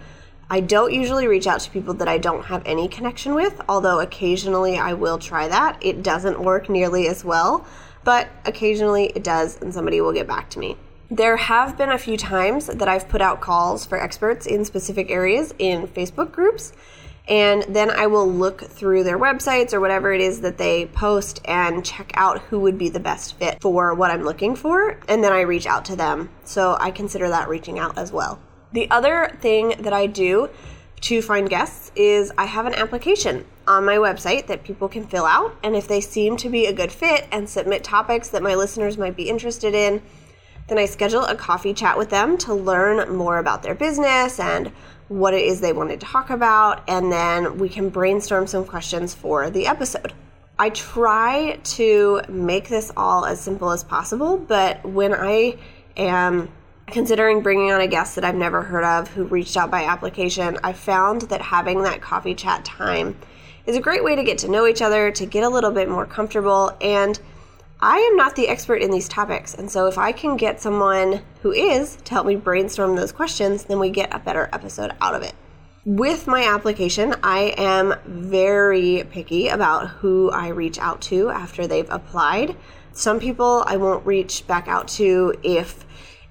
I 0.49 0.59
don't 0.59 0.93
usually 0.93 1.27
reach 1.27 1.47
out 1.47 1.61
to 1.61 1.71
people 1.71 1.93
that 1.95 2.07
I 2.07 2.17
don't 2.17 2.45
have 2.45 2.63
any 2.65 2.87
connection 2.87 3.35
with, 3.35 3.61
although 3.69 3.99
occasionally 3.99 4.77
I 4.77 4.93
will 4.93 5.17
try 5.17 5.47
that. 5.47 5.77
It 5.81 6.03
doesn't 6.03 6.41
work 6.41 6.69
nearly 6.69 7.07
as 7.07 7.23
well 7.23 7.65
but 8.03 8.29
occasionally 8.45 9.11
it 9.15 9.23
does 9.23 9.61
and 9.61 9.73
somebody 9.73 10.01
will 10.01 10.13
get 10.13 10.27
back 10.27 10.49
to 10.51 10.59
me. 10.59 10.77
There 11.09 11.35
have 11.35 11.77
been 11.77 11.89
a 11.89 11.97
few 11.97 12.15
times 12.15 12.67
that 12.67 12.87
I've 12.87 13.09
put 13.09 13.21
out 13.21 13.41
calls 13.41 13.85
for 13.85 14.01
experts 14.01 14.45
in 14.45 14.63
specific 14.63 15.11
areas 15.11 15.53
in 15.59 15.87
Facebook 15.87 16.31
groups, 16.31 16.71
and 17.27 17.63
then 17.63 17.89
I 17.89 18.07
will 18.07 18.31
look 18.31 18.61
through 18.61 19.03
their 19.03 19.19
websites 19.19 19.73
or 19.73 19.81
whatever 19.81 20.13
it 20.13 20.21
is 20.21 20.39
that 20.41 20.57
they 20.57 20.85
post 20.85 21.41
and 21.45 21.83
check 21.83 22.11
out 22.15 22.39
who 22.43 22.61
would 22.61 22.77
be 22.77 22.87
the 22.87 22.99
best 22.99 23.37
fit 23.37 23.61
for 23.61 23.93
what 23.93 24.09
I'm 24.09 24.23
looking 24.23 24.55
for, 24.55 24.97
and 25.09 25.21
then 25.21 25.33
I 25.33 25.41
reach 25.41 25.65
out 25.65 25.83
to 25.85 25.97
them. 25.97 26.29
So 26.45 26.77
I 26.79 26.91
consider 26.91 27.27
that 27.27 27.49
reaching 27.49 27.77
out 27.77 27.97
as 27.97 28.11
well. 28.11 28.39
The 28.71 28.89
other 28.89 29.37
thing 29.41 29.75
that 29.79 29.91
I 29.91 30.07
do 30.07 30.49
to 31.01 31.21
find 31.21 31.49
guests 31.49 31.91
is 31.95 32.31
I 32.37 32.45
have 32.45 32.65
an 32.65 32.75
application 32.75 33.45
on 33.67 33.85
my 33.85 33.95
website 33.95 34.47
that 34.47 34.63
people 34.63 34.87
can 34.87 35.05
fill 35.05 35.25
out. 35.25 35.55
And 35.63 35.75
if 35.75 35.87
they 35.87 36.01
seem 36.01 36.37
to 36.37 36.49
be 36.49 36.65
a 36.65 36.73
good 36.73 36.91
fit 36.91 37.27
and 37.31 37.49
submit 37.49 37.83
topics 37.83 38.29
that 38.29 38.43
my 38.43 38.55
listeners 38.55 38.97
might 38.97 39.15
be 39.15 39.29
interested 39.29 39.73
in, 39.75 40.01
then 40.67 40.77
I 40.77 40.85
schedule 40.85 41.25
a 41.25 41.35
coffee 41.35 41.73
chat 41.73 41.97
with 41.97 42.09
them 42.09 42.37
to 42.39 42.53
learn 42.53 43.15
more 43.15 43.39
about 43.39 43.63
their 43.63 43.75
business 43.75 44.39
and 44.39 44.71
what 45.07 45.33
it 45.33 45.43
is 45.43 45.59
they 45.59 45.73
want 45.73 45.89
to 45.89 45.97
talk 45.97 46.29
about. 46.29 46.83
And 46.87 47.11
then 47.11 47.57
we 47.57 47.67
can 47.67 47.89
brainstorm 47.89 48.47
some 48.47 48.65
questions 48.65 49.13
for 49.13 49.49
the 49.49 49.67
episode. 49.67 50.13
I 50.57 50.69
try 50.69 51.59
to 51.63 52.21
make 52.29 52.69
this 52.69 52.91
all 52.95 53.25
as 53.25 53.41
simple 53.41 53.71
as 53.71 53.83
possible, 53.83 54.37
but 54.37 54.85
when 54.85 55.13
I 55.13 55.57
am 55.97 56.49
considering 56.87 57.41
bringing 57.41 57.71
on 57.71 57.81
a 57.81 57.87
guest 57.87 58.15
that 58.15 58.23
I've 58.23 58.35
never 58.35 58.61
heard 58.61 58.83
of 58.83 59.07
who 59.07 59.23
reached 59.23 59.57
out 59.57 59.71
by 59.71 59.85
application, 59.85 60.57
I 60.63 60.73
found 60.73 61.23
that 61.23 61.41
having 61.41 61.81
that 61.83 62.01
coffee 62.01 62.35
chat 62.35 62.63
time 62.63 63.17
is 63.65 63.75
a 63.75 63.81
great 63.81 64.03
way 64.03 64.15
to 64.15 64.23
get 64.23 64.37
to 64.39 64.49
know 64.49 64.67
each 64.67 64.81
other, 64.81 65.11
to 65.11 65.25
get 65.25 65.43
a 65.43 65.49
little 65.49 65.71
bit 65.71 65.89
more 65.89 66.05
comfortable. 66.05 66.75
And 66.81 67.19
I 67.79 67.97
am 67.97 68.15
not 68.15 68.35
the 68.35 68.47
expert 68.47 68.81
in 68.81 68.91
these 68.91 69.09
topics. 69.09 69.55
And 69.55 69.69
so 69.69 69.87
if 69.87 69.97
I 69.97 70.11
can 70.11 70.37
get 70.37 70.61
someone 70.61 71.21
who 71.41 71.51
is 71.51 71.95
to 71.95 72.11
help 72.11 72.27
me 72.27 72.35
brainstorm 72.35 72.95
those 72.95 73.11
questions, 73.11 73.63
then 73.63 73.79
we 73.79 73.89
get 73.89 74.13
a 74.13 74.19
better 74.19 74.49
episode 74.53 74.91
out 75.01 75.15
of 75.15 75.23
it. 75.23 75.33
With 75.83 76.27
my 76.27 76.43
application, 76.43 77.15
I 77.23 77.55
am 77.57 77.95
very 78.05 79.03
picky 79.09 79.47
about 79.47 79.89
who 79.89 80.29
I 80.29 80.49
reach 80.49 80.77
out 80.77 81.01
to 81.03 81.31
after 81.31 81.65
they've 81.65 81.89
applied. 81.89 82.55
Some 82.93 83.19
people 83.19 83.63
I 83.65 83.77
won't 83.77 84.05
reach 84.05 84.45
back 84.45 84.67
out 84.67 84.87
to 84.89 85.33
if 85.41 85.83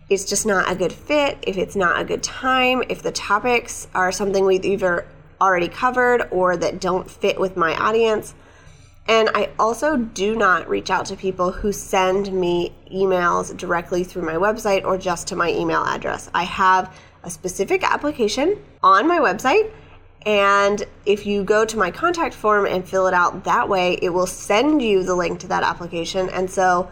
it's 0.09 0.25
just 0.25 0.47
not 0.47 0.71
a 0.71 0.77
good 0.77 0.93
fit, 0.93 1.39
if 1.43 1.57
it's 1.57 1.75
not 1.75 2.01
a 2.01 2.05
good 2.05 2.23
time, 2.23 2.85
if 2.89 3.03
the 3.03 3.11
topics 3.11 3.89
are 3.93 4.13
something 4.13 4.45
we've 4.45 4.65
either 4.65 5.07
already 5.41 5.69
covered 5.69 6.29
or 6.31 6.57
that 6.57 6.81
don't 6.81 7.11
fit 7.11 7.41
with 7.41 7.57
my 7.57 7.75
audience. 7.77 8.35
And 9.09 9.31
I 9.35 9.51
also 9.59 9.97
do 9.97 10.37
not 10.37 10.69
reach 10.69 10.91
out 10.91 11.07
to 11.07 11.17
people 11.17 11.51
who 11.51 11.73
send 11.73 12.33
me 12.33 12.73
emails 12.93 13.57
directly 13.57 14.05
through 14.05 14.23
my 14.23 14.35
website 14.35 14.85
or 14.85 14.99
just 14.99 15.27
to 15.29 15.37
my 15.37 15.51
email 15.51 15.83
address. 15.85 16.31
I 16.35 16.45
have 16.45 16.97
a 17.25 17.31
specific 17.31 17.83
application 17.83 18.63
on 18.83 19.09
my 19.09 19.19
website. 19.19 19.73
And 20.27 20.85
if 21.07 21.27
you 21.27 21.45
go 21.45 21.65
to 21.65 21.79
my 21.79 21.91
contact 21.91 22.35
form 22.35 22.67
and 22.67 22.87
fill 22.87 23.07
it 23.07 23.15
out 23.15 23.45
that 23.45 23.69
way, 23.69 23.99
it 24.03 24.11
will 24.11 24.27
send 24.27 24.83
you 24.83 25.03
the 25.03 25.15
link 25.15 25.41
to 25.41 25.49
that 25.49 25.63
application. 25.63 26.29
And 26.29 26.51
so 26.51 26.91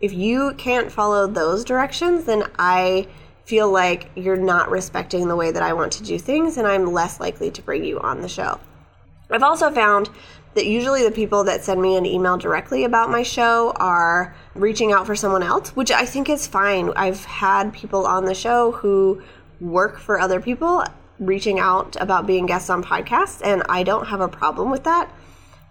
if 0.00 0.12
you 0.12 0.54
can't 0.54 0.90
follow 0.90 1.26
those 1.26 1.64
directions, 1.64 2.24
then 2.24 2.44
I 2.58 3.08
feel 3.48 3.70
like 3.70 4.10
you're 4.14 4.36
not 4.36 4.70
respecting 4.70 5.26
the 5.26 5.34
way 5.34 5.50
that 5.50 5.62
I 5.62 5.72
want 5.72 5.92
to 5.92 6.02
do 6.02 6.18
things, 6.18 6.58
and 6.58 6.66
I'm 6.66 6.92
less 6.92 7.18
likely 7.18 7.50
to 7.52 7.62
bring 7.62 7.82
you 7.82 7.98
on 7.98 8.20
the 8.20 8.28
show. 8.28 8.60
I've 9.30 9.42
also 9.42 9.70
found 9.70 10.10
that 10.52 10.66
usually 10.66 11.02
the 11.02 11.10
people 11.10 11.44
that 11.44 11.64
send 11.64 11.80
me 11.80 11.96
an 11.96 12.04
email 12.04 12.36
directly 12.36 12.84
about 12.84 13.10
my 13.10 13.22
show 13.22 13.72
are 13.76 14.36
reaching 14.54 14.92
out 14.92 15.06
for 15.06 15.16
someone 15.16 15.42
else, 15.42 15.70
which 15.70 15.90
I 15.90 16.04
think 16.04 16.28
is 16.28 16.46
fine. 16.46 16.92
I've 16.94 17.24
had 17.24 17.72
people 17.72 18.06
on 18.06 18.26
the 18.26 18.34
show 18.34 18.72
who 18.72 19.22
work 19.62 19.98
for 19.98 20.20
other 20.20 20.42
people 20.42 20.84
reaching 21.18 21.58
out 21.58 21.96
about 22.00 22.26
being 22.26 22.44
guests 22.44 22.68
on 22.68 22.84
podcasts, 22.84 23.40
and 23.42 23.62
I 23.66 23.82
don't 23.82 24.08
have 24.08 24.20
a 24.20 24.28
problem 24.28 24.70
with 24.70 24.84
that. 24.84 25.10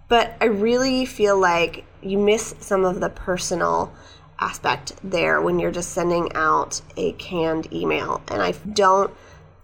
But 0.08 0.36
I 0.42 0.46
really 0.46 1.06
feel 1.06 1.40
like 1.40 1.84
you 2.02 2.18
miss 2.18 2.56
some 2.60 2.86
of 2.86 3.02
the 3.02 3.10
personal 3.10 3.94
aspect 4.40 4.94
there 5.04 5.42
when 5.42 5.60
you're 5.60 5.72
just 5.72 5.92
sending 5.92 6.34
out 6.34 6.82
a 6.96 7.12
canned 7.14 7.72
email. 7.74 8.22
And 8.28 8.42
I 8.42 8.52
don't 8.52 9.12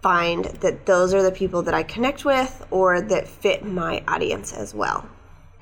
find 0.02 0.44
that 0.44 0.86
those 0.86 1.14
are 1.14 1.22
the 1.22 1.32
people 1.32 1.62
that 1.62 1.74
I 1.74 1.82
connect 1.82 2.24
with 2.24 2.66
or 2.70 3.00
that 3.00 3.26
fit 3.26 3.64
my 3.64 4.02
audience 4.06 4.52
as 4.52 4.74
well. 4.74 5.08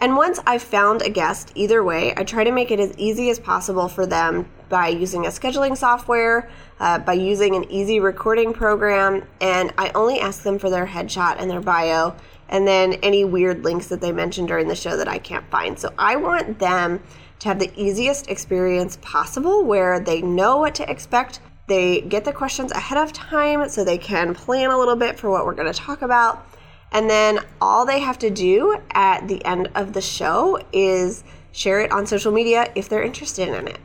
And 0.03 0.17
once 0.17 0.41
I've 0.45 0.65
found 0.65 1.01
a 1.03 1.11
guest, 1.11 1.53
either 1.55 1.85
way, 1.85 2.13
I 2.17 2.25
try 2.25 2.43
to 2.43 2.51
make 2.51 2.73
it 2.73 2.81
as 2.81 2.93
easy 2.99 3.31
as 3.31 3.39
possible 3.39 3.87
for 3.87 4.05
them 4.05 4.51
by 4.69 4.89
using 4.89 5.27
a 5.27 5.29
scheduling 5.29 5.77
software, 5.77 6.51
uh, 6.81 6.99
by 6.99 7.13
using 7.13 7.55
an 7.55 7.71
easy 7.71 8.01
recording 8.01 8.53
program, 8.53 9.25
and 9.41 9.73
I 9.79 9.93
only 9.95 10.19
ask 10.19 10.43
them 10.43 10.59
for 10.59 10.71
their 10.71 10.87
headshot 10.87 11.37
and 11.39 11.49
their 11.49 11.61
bio, 11.61 12.17
and 12.49 12.67
then 12.67 12.95
any 12.95 13.25
weird 13.25 13.63
links 13.63 13.87
that 13.87 14.01
they 14.01 14.11
mentioned 14.11 14.49
during 14.49 14.67
the 14.67 14.75
show 14.75 14.97
that 14.97 15.07
I 15.07 15.19
can't 15.19 15.49
find. 15.53 15.79
So 15.79 15.93
I 15.97 16.17
want 16.17 16.59
them 16.59 17.01
to 17.43 17.49
have 17.49 17.59
the 17.59 17.73
easiest 17.77 18.31
experience 18.31 18.99
possible 19.03 19.65
where 19.65 19.99
they 19.99 20.23
know 20.23 20.59
what 20.59 20.77
to 20.77 20.89
expect. 20.89 21.41
They 21.67 22.01
get 22.03 22.25
the 22.25 22.33
questions 22.33 22.71
ahead 22.71 22.99
of 22.99 23.13
time 23.13 23.69
so 23.69 23.83
they 23.83 23.99
can 23.99 24.33
plan 24.33 24.71
a 24.71 24.79
little 24.79 24.95
bit 24.95 25.19
for 25.19 25.29
what 25.29 25.45
we're 25.45 25.57
going 25.57 25.73
to 25.73 25.77
talk 25.77 26.03
about. 26.03 26.47
And 26.93 27.11
then 27.11 27.41
all 27.61 27.85
they 27.85 27.99
have 27.99 28.17
to 28.21 28.31
do 28.31 28.81
at 28.93 29.27
the 29.27 29.45
end 29.45 29.71
of 29.75 29.93
the 29.93 30.01
show 30.01 30.63
is 30.73 31.25
share 31.51 31.81
it 31.81 31.91
on 31.91 32.07
social 32.07 32.31
media 32.31 32.71
if 32.77 32.89
they're 32.89 33.03
interested 33.03 33.49
in 33.49 33.67
it. 33.67 33.81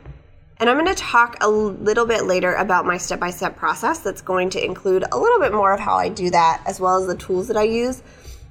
And 0.58 0.70
I'm 0.70 0.78
going 0.78 0.94
to 0.94 1.02
talk 1.02 1.36
a 1.40 1.48
little 1.48 2.06
bit 2.06 2.26
later 2.26 2.54
about 2.54 2.86
my 2.86 2.96
step 2.96 3.18
by 3.18 3.30
step 3.30 3.56
process 3.56 3.98
that's 3.98 4.22
going 4.22 4.50
to 4.50 4.64
include 4.64 5.04
a 5.10 5.18
little 5.18 5.40
bit 5.40 5.52
more 5.52 5.72
of 5.72 5.80
how 5.80 5.96
I 5.96 6.10
do 6.10 6.30
that 6.30 6.62
as 6.64 6.78
well 6.78 7.00
as 7.00 7.08
the 7.08 7.16
tools 7.16 7.48
that 7.48 7.56
I 7.56 7.64
use. 7.64 8.04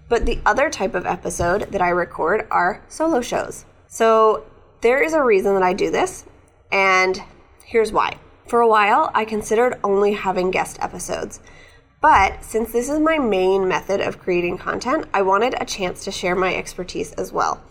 But 0.09 0.25
the 0.25 0.41
other 0.45 0.69
type 0.69 0.95
of 0.95 1.05
episode 1.05 1.71
that 1.71 1.81
I 1.81 1.89
record 1.91 2.45
are 2.51 2.83
solo 2.89 3.21
shows. 3.21 3.63
So 3.87 4.43
there 4.81 5.01
is 5.01 5.13
a 5.13 5.23
reason 5.23 5.53
that 5.53 5.63
I 5.63 5.73
do 5.73 5.91
this, 5.91 6.25
and 6.71 7.21
here's 7.63 7.91
why. 7.91 8.17
For 8.47 8.61
a 8.61 8.67
while, 8.67 9.11
I 9.13 9.25
considered 9.25 9.79
only 9.83 10.13
having 10.13 10.51
guest 10.51 10.77
episodes. 10.81 11.39
But 11.99 12.43
since 12.43 12.71
this 12.71 12.89
is 12.89 12.99
my 12.99 13.17
main 13.17 13.67
method 13.67 14.01
of 14.01 14.19
creating 14.19 14.59
content, 14.59 15.05
I 15.13 15.23
wanted 15.23 15.55
a 15.59 15.65
chance 15.65 16.03
to 16.03 16.11
share 16.11 16.35
my 16.35 16.55
expertise 16.55 17.11
as 17.13 17.33
well. 17.33 17.61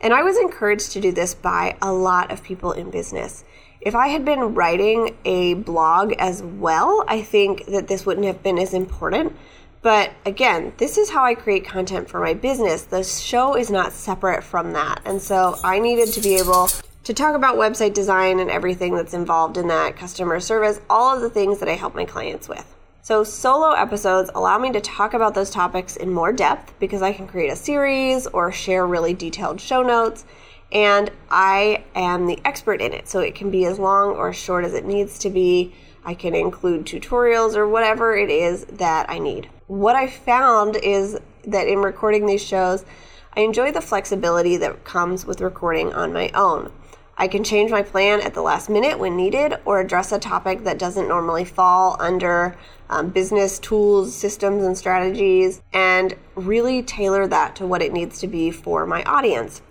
And 0.00 0.12
I 0.12 0.22
was 0.22 0.36
encouraged 0.36 0.92
to 0.92 1.00
do 1.00 1.12
this 1.12 1.34
by 1.34 1.76
a 1.80 1.92
lot 1.92 2.30
of 2.30 2.42
people 2.42 2.72
in 2.72 2.90
business. 2.90 3.44
If 3.80 3.94
I 3.94 4.08
had 4.08 4.24
been 4.24 4.54
writing 4.54 5.16
a 5.24 5.54
blog 5.54 6.12
as 6.18 6.42
well, 6.42 7.04
I 7.06 7.22
think 7.22 7.66
that 7.66 7.88
this 7.88 8.04
wouldn't 8.04 8.26
have 8.26 8.42
been 8.42 8.58
as 8.58 8.74
important. 8.74 9.36
But 9.82 10.12
again, 10.24 10.72
this 10.78 10.98
is 10.98 11.10
how 11.10 11.24
I 11.24 11.34
create 11.34 11.64
content 11.64 12.08
for 12.08 12.20
my 12.20 12.34
business. 12.34 12.82
The 12.82 13.04
show 13.04 13.56
is 13.56 13.70
not 13.70 13.92
separate 13.92 14.42
from 14.42 14.72
that. 14.72 15.00
And 15.04 15.22
so 15.22 15.58
I 15.62 15.78
needed 15.78 16.12
to 16.14 16.20
be 16.20 16.36
able 16.36 16.68
to 17.04 17.14
talk 17.14 17.36
about 17.36 17.56
website 17.56 17.94
design 17.94 18.40
and 18.40 18.50
everything 18.50 18.96
that's 18.96 19.14
involved 19.14 19.56
in 19.56 19.68
that, 19.68 19.96
customer 19.96 20.40
service, 20.40 20.80
all 20.90 21.14
of 21.14 21.20
the 21.20 21.30
things 21.30 21.60
that 21.60 21.68
I 21.68 21.74
help 21.74 21.94
my 21.94 22.04
clients 22.04 22.48
with. 22.48 22.74
So, 23.02 23.22
solo 23.22 23.70
episodes 23.70 24.28
allow 24.34 24.58
me 24.58 24.72
to 24.72 24.80
talk 24.80 25.14
about 25.14 25.32
those 25.32 25.50
topics 25.50 25.94
in 25.94 26.12
more 26.12 26.32
depth 26.32 26.74
because 26.80 27.02
I 27.02 27.12
can 27.12 27.28
create 27.28 27.52
a 27.52 27.54
series 27.54 28.26
or 28.26 28.50
share 28.50 28.84
really 28.84 29.14
detailed 29.14 29.60
show 29.60 29.84
notes, 29.84 30.24
and 30.72 31.12
I 31.30 31.84
am 31.94 32.26
the 32.26 32.40
expert 32.44 32.80
in 32.82 32.92
it. 32.92 33.06
So, 33.06 33.20
it 33.20 33.36
can 33.36 33.52
be 33.52 33.64
as 33.66 33.78
long 33.78 34.16
or 34.16 34.30
as 34.30 34.36
short 34.36 34.64
as 34.64 34.74
it 34.74 34.84
needs 34.84 35.20
to 35.20 35.30
be. 35.30 35.72
I 36.06 36.14
can 36.14 36.34
include 36.34 36.86
tutorials 36.86 37.54
or 37.54 37.68
whatever 37.68 38.16
it 38.16 38.30
is 38.30 38.64
that 38.64 39.10
I 39.10 39.18
need 39.18 39.50
what 39.66 39.96
I 39.96 40.06
found 40.06 40.76
is 40.76 41.18
that 41.44 41.68
in 41.68 41.78
recording 41.78 42.26
these 42.26 42.42
shows, 42.42 42.84
I 43.34 43.40
enjoy 43.40 43.72
the 43.72 43.80
flexibility 43.80 44.56
that 44.58 44.84
comes 44.84 45.26
with 45.26 45.40
recording 45.40 45.92
on 45.92 46.12
my 46.12 46.30
own. 46.34 46.72
I 47.18 47.28
can 47.28 47.44
change 47.44 47.70
my 47.70 47.82
plan 47.82 48.20
at 48.20 48.34
the 48.34 48.42
last 48.42 48.68
minute 48.68 48.98
when 48.98 49.16
needed 49.16 49.54
or 49.64 49.80
address 49.80 50.12
a 50.12 50.18
topic 50.18 50.64
that 50.64 50.78
doesn't 50.78 51.08
normally 51.08 51.44
fall 51.44 51.96
under 51.98 52.56
um, 52.90 53.08
business 53.08 53.58
tools, 53.58 54.14
systems, 54.14 54.62
and 54.62 54.76
strategies, 54.76 55.62
and 55.72 56.14
really 56.34 56.82
tailor 56.82 57.26
that 57.26 57.56
to 57.56 57.66
what 57.66 57.82
it 57.82 57.92
needs 57.92 58.18
to 58.20 58.26
be 58.26 58.50
for 58.50 58.86
my 58.86 59.02
audience. 59.04 59.62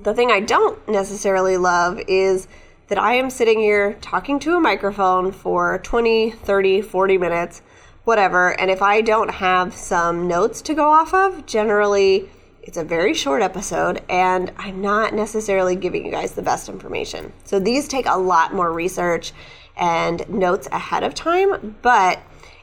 The 0.00 0.14
thing 0.14 0.30
I 0.30 0.40
don't 0.40 0.88
necessarily 0.88 1.56
love 1.56 2.00
is 2.06 2.46
that 2.92 2.98
I 2.98 3.14
am 3.14 3.30
sitting 3.30 3.58
here 3.58 3.94
talking 4.02 4.38
to 4.40 4.54
a 4.54 4.60
microphone 4.60 5.32
for 5.32 5.78
20, 5.78 6.30
30, 6.30 6.82
40 6.82 7.16
minutes 7.16 7.62
whatever. 8.04 8.50
And 8.60 8.70
if 8.70 8.82
I 8.82 9.00
don't 9.00 9.30
have 9.30 9.72
some 9.72 10.28
notes 10.28 10.60
to 10.60 10.74
go 10.74 10.90
off 10.90 11.14
of, 11.14 11.46
generally 11.46 12.28
it's 12.62 12.76
a 12.76 12.84
very 12.84 13.14
short 13.14 13.40
episode 13.40 14.02
and 14.10 14.52
I'm 14.58 14.82
not 14.82 15.14
necessarily 15.14 15.74
giving 15.74 16.04
you 16.04 16.12
guys 16.12 16.32
the 16.32 16.42
best 16.42 16.68
information. 16.68 17.32
So 17.44 17.58
these 17.58 17.88
take 17.88 18.04
a 18.04 18.18
lot 18.18 18.52
more 18.52 18.70
research 18.70 19.32
and 19.74 20.28
notes 20.28 20.68
ahead 20.70 21.02
of 21.02 21.14
time, 21.14 21.78
but 21.80 22.20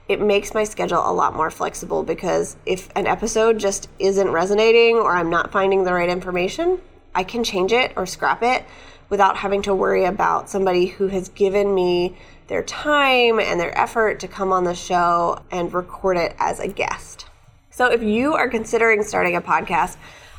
it 0.07 0.21
makes 0.21 0.53
my 0.53 0.63
schedule 0.63 1.09
a 1.09 1.11
lot 1.11 1.35
more 1.35 1.49
flexible 1.49 2.03
because 2.03 2.55
if 2.67 2.89
an 2.95 3.07
episode 3.07 3.57
just 3.57 3.89
isn't 3.97 4.29
resonating 4.29 4.97
or 4.97 5.15
I'm 5.15 5.31
not 5.31 5.51
finding 5.51 5.85
the 5.85 5.93
right 5.93 6.07
information, 6.07 6.79
I 7.15 7.23
can 7.23 7.43
change 7.43 7.71
it 7.71 7.93
or 7.95 8.05
scrap 8.05 8.43
it 8.43 8.63
without 9.09 9.37
having 9.37 9.61
to 9.63 9.75
worry 9.75 10.05
about 10.05 10.49
somebody 10.49 10.85
who 10.85 11.07
has 11.07 11.29
given 11.29 11.73
me 11.73 12.15
their 12.47 12.63
time 12.63 13.39
and 13.39 13.59
their 13.59 13.77
effort 13.77 14.19
to 14.19 14.27
come 14.27 14.51
on 14.53 14.63
the 14.63 14.75
show 14.75 15.41
and 15.51 15.73
record 15.73 16.17
it 16.17 16.35
as 16.39 16.59
a 16.59 16.67
guest. 16.67 17.25
So 17.69 17.91
if 17.91 18.01
you 18.01 18.33
are 18.33 18.49
considering 18.49 19.03
starting 19.03 19.35
a 19.35 19.41
podcast, 19.41 19.97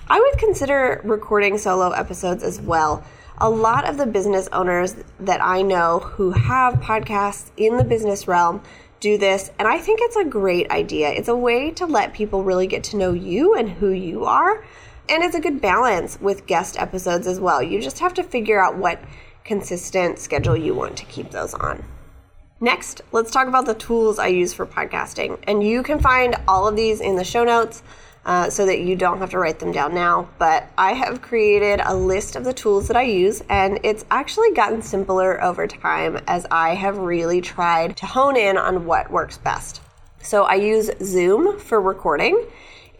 I 0.09 0.18
would 0.18 0.38
consider 0.38 1.00
recording 1.04 1.56
solo 1.56 1.90
episodes 1.90 2.42
as 2.42 2.61
well. 2.61 3.04
A 3.38 3.48
lot 3.48 3.88
of 3.88 3.96
the 3.96 4.06
business 4.06 4.48
owners 4.52 4.96
that 5.20 5.42
I 5.42 5.62
know 5.62 6.00
who 6.00 6.33
have 6.33 6.74
podcasts 6.74 7.50
in 7.56 7.76
the 7.76 7.85
business 7.85 8.28
realm 8.28 8.62
do 8.98 9.16
this, 9.16 9.50
and 9.59 9.66
I 9.66 9.78
think 9.78 10.00
it's 10.02 10.16
a 10.16 10.24
great 10.24 10.70
idea. 10.70 11.11
It's 11.11 11.28
a 11.28 11.37
way 11.37 11.70
to 11.70 11.87
let 11.87 12.12
people 12.12 12.44
really 12.44 12.66
get 12.66 12.85
to 12.85 12.96
know 12.96 13.12
you 13.12 13.54
and 13.54 13.70
who 13.70 13.88
you 13.90 14.26
are. 14.26 14.62
And 15.11 15.25
it's 15.25 15.35
a 15.35 15.40
good 15.40 15.61
balance 15.61 16.20
with 16.20 16.46
guest 16.46 16.79
episodes 16.79 17.27
as 17.27 17.40
well. 17.40 17.61
You 17.61 17.83
just 17.83 17.99
have 17.99 18.14
to 18.14 18.23
figure 18.23 18.62
out 18.62 18.77
what 18.77 19.03
consistent 19.44 20.20
schedule 20.20 20.57
you 20.57 20.73
want 20.73 20.96
to 20.99 21.05
keep 21.07 21.33
those 21.33 21.53
on. 21.53 21.85
Next, 22.61 23.01
let's 23.11 23.33
talk 23.33 23.49
about 23.49 23.66
the 23.66 23.75
tools 23.75 24.20
I 24.20 24.29
use 24.29 24.55
for 24.55 24.66
podcasting. 24.66 25.42
And 25.49 25.64
you 25.64 25.83
can 25.83 25.99
find 25.99 26.37
all 26.46 26.68
of 26.68 26.77
these 26.77 27.01
in 27.01 27.16
the 27.16 27.25
show 27.25 27.42
notes 27.42 27.83
uh, 28.25 28.51
so 28.51 28.66
that 28.66 28.83
you 28.83 28.94
don't 28.94 29.18
have 29.18 29.31
to 29.31 29.38
write 29.40 29.59
them 29.59 29.73
down 29.73 29.94
now. 29.94 30.29
But 30.38 30.70
I 30.79 30.92
have 30.92 31.23
created 31.23 31.81
a 31.83 31.96
list 31.96 32.37
of 32.37 32.44
the 32.44 32.53
tools 32.53 32.87
that 32.87 32.96
I 32.96 33.03
use, 33.03 33.42
and 33.49 33.81
it's 33.83 34.05
actually 34.12 34.53
gotten 34.53 34.81
simpler 34.81 35.42
over 35.42 35.66
time 35.66 36.20
as 36.29 36.46
I 36.53 36.77
have 36.77 36.99
really 36.99 37.40
tried 37.40 37.96
to 37.96 38.07
hone 38.07 38.37
in 38.37 38.57
on 38.57 38.85
what 38.85 39.11
works 39.11 39.38
best. 39.38 39.81
So 40.23 40.44
I 40.44 40.55
use 40.55 40.88
Zoom 41.03 41.59
for 41.59 41.81
recording. 41.81 42.46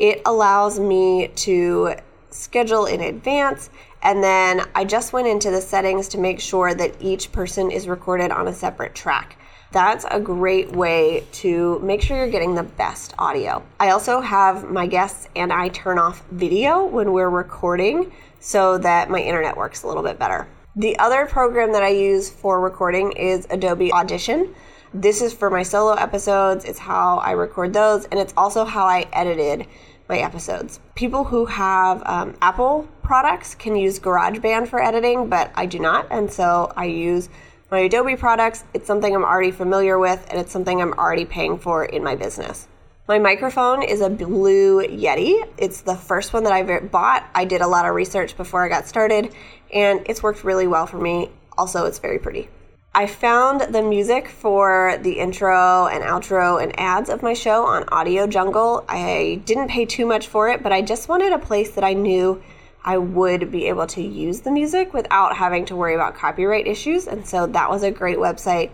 It 0.01 0.23
allows 0.25 0.81
me 0.81 1.29
to 1.29 1.95
schedule 2.31 2.87
in 2.87 3.03
advance 3.03 3.69
and 4.03 4.25
then 4.25 4.63
I 4.75 4.87
just 4.87 5.13
went 5.13 5.29
into 5.29 5.51
the 5.51 5.61
settings 5.61 6.09
to 6.09 6.19
make 6.19 6.41
sure 6.41 6.73
that 6.73 6.95
each 7.01 7.33
person 7.33 7.71
is 7.71 7.87
recorded 7.87 8.31
on 8.31 8.49
a 8.49 8.53
separate 8.55 8.95
track. 8.95 9.37
That's 9.73 10.07
a 10.11 10.19
great 10.19 10.73
way 10.73 11.27
to 11.33 11.79
make 11.81 12.01
sure 12.01 12.17
you're 12.17 12.31
getting 12.31 12.55
the 12.55 12.63
best 12.63 13.15
audio. 13.19 13.63
I 13.79 13.91
also 13.91 14.23
have 14.23 14.71
my 14.71 14.87
guests 14.87 15.29
and 15.37 15.53
I 15.53 15.69
turn 15.69 15.99
off 15.99 16.25
video 16.31 16.87
when 16.87 17.13
we're 17.13 17.29
recording 17.29 18.11
so 18.41 18.79
that 18.79 19.11
my 19.11 19.21
internet 19.21 19.55
works 19.55 19.83
a 19.83 19.87
little 19.87 20.03
bit 20.03 20.19
better. 20.19 20.49
The 20.77 20.99
other 20.99 21.27
program 21.27 21.73
that 21.73 21.83
I 21.83 21.91
use 21.91 22.31
for 22.31 22.59
recording 22.59 23.13
is 23.13 23.47
Adobe 23.51 23.93
Audition. 23.93 24.55
This 24.95 25.23
is 25.23 25.33
for 25.33 25.51
my 25.51 25.63
solo 25.63 25.93
episodes, 25.93 26.65
it's 26.65 26.79
how 26.79 27.19
I 27.19 27.33
record 27.33 27.73
those, 27.73 28.07
and 28.07 28.19
it's 28.19 28.35
also 28.37 28.65
how 28.65 28.87
I 28.87 29.07
edited 29.13 29.69
my 30.11 30.19
episodes. 30.19 30.81
People 30.95 31.25
who 31.25 31.47
have 31.47 32.03
um, 32.05 32.37
Apple 32.43 32.87
products 33.03 33.55
can 33.55 33.77
use 33.77 33.99
GarageBand 33.99 34.69
for 34.69 34.83
editing, 34.83 35.29
but 35.31 35.51
I 35.55 35.67
do 35.67 35.79
not, 35.79 36.09
and 36.11 36.31
so 36.31 36.73
I 36.77 36.87
use 36.87 37.31
my 37.71 37.79
Adobe 37.79 38.17
products, 38.17 38.65
it's 38.75 38.89
something 38.89 39.15
I'm 39.15 39.25
already 39.25 39.53
familiar 39.53 39.97
with 39.97 40.27
and 40.29 40.41
it's 40.41 40.51
something 40.51 40.83
I'm 40.83 40.93
already 40.95 41.25
paying 41.25 41.57
for 41.57 41.85
in 41.85 42.03
my 42.03 42.17
business. 42.17 42.67
My 43.07 43.21
microphone 43.21 43.85
is 43.85 44.01
a 44.01 44.11
Blue 44.11 44.83
Yeti. 44.83 45.49
It's 45.57 45.83
the 45.83 45.95
first 45.95 46.33
one 46.33 46.43
that 46.45 46.53
I 46.53 46.81
bought. 46.81 47.29
I 47.33 47.45
did 47.45 47.61
a 47.61 47.69
lot 47.69 47.87
of 47.87 47.95
research 47.95 48.37
before 48.37 48.65
I 48.65 48.69
got 48.69 48.89
started 48.89 49.33
and 49.73 50.03
it's 50.07 50.21
worked 50.21 50.43
really 50.43 50.67
well 50.67 50.89
for 50.89 50.99
me. 50.99 51.31
Also, 51.57 51.87
it's 51.87 52.01
very 52.01 52.19
pretty. 52.19 52.49
I 52.93 53.07
found 53.07 53.73
the 53.73 53.83
music 53.83 54.27
for 54.27 54.99
the 55.01 55.13
intro 55.13 55.87
and 55.87 56.03
outro 56.03 56.61
and 56.61 56.77
ads 56.79 57.09
of 57.09 57.23
my 57.23 57.35
show 57.35 57.65
on 57.65 57.85
Audio 57.93 58.27
Jungle. 58.27 58.85
I 58.89 59.41
didn't 59.45 59.69
pay 59.69 59.87
too 59.87 60.05
much 60.05 60.27
for 60.27 60.49
it, 60.49 60.61
but 60.61 60.73
I 60.73 60.83
just 60.83 61.09
wanted 61.09 61.33
a 61.33 61.39
place 61.39 61.71
that 61.77 61.85
I 61.85 61.93
knew 61.93 62.43
I 62.83 62.99
would 62.99 63.53
be 63.53 63.69
able 63.69 63.87
to 63.87 64.03
use 64.03 64.41
the 64.41 64.51
music 64.51 64.93
without 64.93 65.37
having 65.37 65.67
to 65.67 65.77
worry 65.77 65.95
about 65.95 66.17
copyright 66.17 66.67
issues. 66.67 67.07
And 67.07 67.25
so 67.25 67.47
that 67.47 67.71
was 67.71 67.85
a 67.85 67.93
great 67.93 68.19
website. 68.19 68.73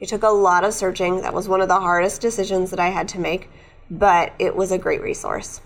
It 0.00 0.08
took 0.08 0.22
a 0.22 0.28
lot 0.28 0.64
of 0.64 0.72
searching. 0.72 1.20
That 1.20 1.34
was 1.34 1.46
one 1.46 1.60
of 1.60 1.68
the 1.68 1.78
hardest 1.78 2.22
decisions 2.22 2.70
that 2.70 2.80
I 2.80 2.88
had 2.88 3.06
to 3.08 3.20
make, 3.20 3.50
but 3.90 4.32
it 4.38 4.56
was 4.56 4.72
a 4.72 4.78
great 4.78 5.02
resource. 5.02 5.60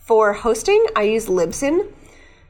For 0.00 0.32
hosting, 0.32 0.86
I 0.96 1.02
use 1.02 1.26
Libsyn. 1.26 1.92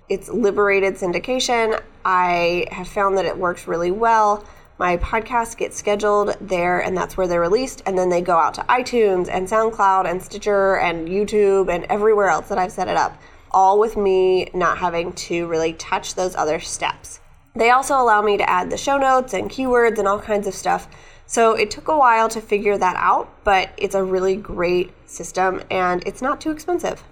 It's 0.09 0.29
liberated 0.29 0.95
syndication. 0.95 1.83
I 2.05 2.69
have 2.71 2.87
found 2.87 3.19
that 3.19 3.25
it 3.25 3.37
works 3.37 3.67
really 3.67 3.91
well. 3.91 4.45
My 4.85 4.99
podcasts 4.99 5.57
get 5.57 5.73
scheduled 5.73 6.37
there, 6.43 6.79
and 6.79 6.95
that's 6.95 7.17
where 7.17 7.27
they're 7.27 7.41
released. 7.41 7.83
And 7.87 7.97
then 7.97 8.11
they 8.11 8.21
go 8.21 8.37
out 8.37 8.53
to 8.53 8.61
iTunes 8.65 9.31
and 9.31 9.49
SoundCloud 9.49 10.05
and 10.05 10.23
Stitcher 10.23 10.77
and 10.77 11.09
YouTube 11.09 11.73
and 11.73 11.87
everywhere 11.89 12.29
else 12.29 12.49
that 12.51 12.59
I've 12.59 12.71
set 12.71 12.89
it 12.89 12.97
up 12.99 13.17
all 13.51 13.81
with 13.81 13.97
me 13.97 14.51
not 14.53 14.77
having 14.77 15.15
to 15.15 15.47
really 15.47 15.73
touch 15.73 16.17
those 16.17 16.37
other 16.37 16.61
steps. 16.61 17.21
They 17.55 17.71
also 17.71 17.95
allow 17.95 18.21
me 18.21 18.37
to 18.37 18.47
add 18.51 18.69
the 18.69 18.77
show 18.77 18.99
notes 18.99 19.33
and 19.33 19.49
keywords 19.49 19.99
and 19.99 20.07
all 20.07 20.21
kinds 20.21 20.47
of 20.47 20.53
stuff. 20.53 20.87
So 21.25 21.55
it 21.55 21.71
took 21.71 21.89
a 21.89 21.97
while 21.97 22.29
to 22.29 22.43
figure 22.43 22.77
that 22.77 22.97
out, 22.97 23.43
but 23.43 23.71
it's 23.79 23.95
a 23.95 24.05
really 24.05 24.37
great 24.37 24.93
system 25.09 25.63
and 25.71 26.03
it's 26.05 26.21
not 26.21 26.43
too 26.43 26.51
expensive. 26.51 27.03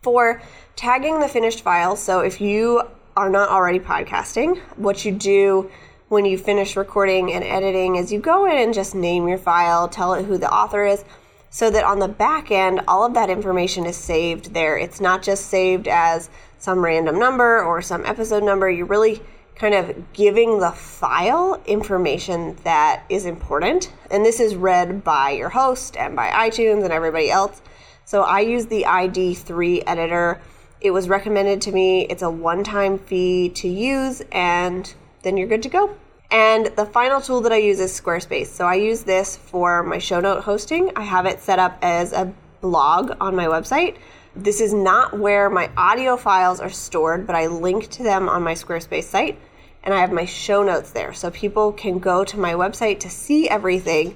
For 0.00 0.40
tagging 0.76 1.18
the 1.18 1.26
finished 1.26 1.62
file, 1.62 1.96
so 1.96 2.20
if 2.20 2.40
you 2.40 2.84
are 3.16 3.30
not 3.30 3.48
already 3.48 3.80
podcasting, 3.80 4.60
what 4.76 5.04
you 5.04 5.10
do 5.10 5.68
when 6.08 6.24
you 6.24 6.38
finish 6.38 6.76
recording 6.76 7.32
and 7.32 7.42
editing 7.42 7.96
is 7.96 8.12
you 8.12 8.20
go 8.20 8.46
in 8.46 8.56
and 8.56 8.72
just 8.72 8.94
name 8.94 9.26
your 9.26 9.38
file, 9.38 9.88
tell 9.88 10.14
it 10.14 10.24
who 10.24 10.38
the 10.38 10.52
author 10.52 10.84
is, 10.84 11.04
so 11.50 11.70
that 11.70 11.84
on 11.84 11.98
the 11.98 12.08
back 12.08 12.50
end, 12.50 12.80
all 12.86 13.04
of 13.04 13.14
that 13.14 13.30
information 13.30 13.86
is 13.86 13.96
saved 13.96 14.54
there. 14.54 14.76
It's 14.78 15.00
not 15.00 15.22
just 15.22 15.46
saved 15.46 15.88
as 15.88 16.30
some 16.58 16.84
random 16.84 17.18
number 17.18 17.62
or 17.62 17.82
some 17.82 18.04
episode 18.06 18.44
number. 18.44 18.70
You're 18.70 18.86
really 18.86 19.20
kind 19.56 19.74
of 19.74 20.12
giving 20.12 20.60
the 20.60 20.70
file 20.70 21.60
information 21.66 22.56
that 22.62 23.04
is 23.08 23.24
important. 23.24 23.92
And 24.10 24.24
this 24.24 24.38
is 24.38 24.54
read 24.54 25.02
by 25.02 25.30
your 25.30 25.48
host 25.48 25.96
and 25.96 26.14
by 26.14 26.28
iTunes 26.28 26.84
and 26.84 26.92
everybody 26.92 27.30
else. 27.30 27.62
So 28.04 28.22
I 28.22 28.40
use 28.40 28.66
the 28.66 28.84
ID3 28.86 29.82
editor. 29.86 30.40
It 30.80 30.90
was 30.90 31.08
recommended 31.08 31.62
to 31.62 31.72
me. 31.72 32.02
It's 32.02 32.22
a 32.22 32.30
one 32.30 32.62
time 32.62 32.98
fee 32.98 33.48
to 33.50 33.66
use, 33.66 34.22
and 34.30 34.94
then 35.26 35.36
you're 35.36 35.48
good 35.48 35.64
to 35.64 35.68
go. 35.68 35.96
And 36.30 36.66
the 36.76 36.86
final 36.86 37.20
tool 37.20 37.40
that 37.42 37.52
I 37.52 37.56
use 37.56 37.80
is 37.80 38.00
Squarespace. 38.00 38.46
So 38.46 38.64
I 38.64 38.74
use 38.74 39.02
this 39.02 39.36
for 39.36 39.82
my 39.82 39.98
show 39.98 40.20
note 40.20 40.44
hosting. 40.44 40.92
I 40.94 41.02
have 41.02 41.26
it 41.26 41.40
set 41.40 41.58
up 41.58 41.78
as 41.82 42.12
a 42.12 42.32
blog 42.60 43.16
on 43.20 43.34
my 43.34 43.46
website. 43.46 43.96
This 44.36 44.60
is 44.60 44.72
not 44.72 45.18
where 45.18 45.50
my 45.50 45.70
audio 45.76 46.16
files 46.16 46.60
are 46.60 46.70
stored, 46.70 47.26
but 47.26 47.34
I 47.34 47.46
link 47.48 47.88
to 47.90 48.02
them 48.02 48.28
on 48.28 48.42
my 48.42 48.54
Squarespace 48.54 49.04
site 49.04 49.38
and 49.82 49.94
I 49.94 50.00
have 50.00 50.12
my 50.12 50.26
show 50.26 50.62
notes 50.62 50.90
there. 50.90 51.12
So 51.12 51.30
people 51.30 51.72
can 51.72 51.98
go 51.98 52.24
to 52.24 52.38
my 52.38 52.52
website 52.52 53.00
to 53.00 53.10
see 53.10 53.48
everything, 53.48 54.14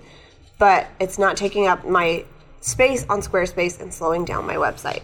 but 0.59 0.89
it's 1.01 1.19
not 1.19 1.37
taking 1.37 1.67
up 1.67 1.87
my 1.87 2.25
space 2.61 3.05
on 3.09 3.21
Squarespace 3.21 3.81
and 3.81 3.93
slowing 3.93 4.25
down 4.25 4.47
my 4.47 4.57
website. 4.57 5.03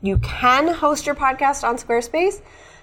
You 0.00 0.18
can 0.18 0.68
host 0.68 1.06
your 1.06 1.14
podcast 1.14 1.62
on 1.62 1.76
Squarespace, 1.76 2.40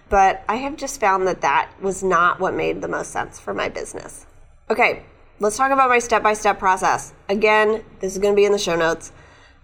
but 0.10 0.44
I 0.50 0.56
have 0.56 0.76
just 0.76 1.00
found 1.00 1.28
that 1.28 1.42
that 1.42 1.72
was 1.82 2.04
not 2.04 2.40
what 2.40 2.54
made 2.54 2.82
the 2.82 2.88
most 2.88 3.12
sense 3.12 3.40
for 3.40 3.54
my 3.54 3.70
business. 3.70 4.26
Okay, 4.70 5.04
let's 5.40 5.58
talk 5.58 5.72
about 5.72 5.90
my 5.90 6.00
step 6.00 6.24
by 6.24 6.34
step 6.34 6.60
process. 6.60 7.14
Again, 7.28 7.84
this 8.00 8.14
is 8.14 8.20
going 8.20 8.34
to 8.34 8.36
be 8.36 8.46
in 8.46 8.52
the 8.52 8.60
show 8.60 8.76
notes. 8.76 9.12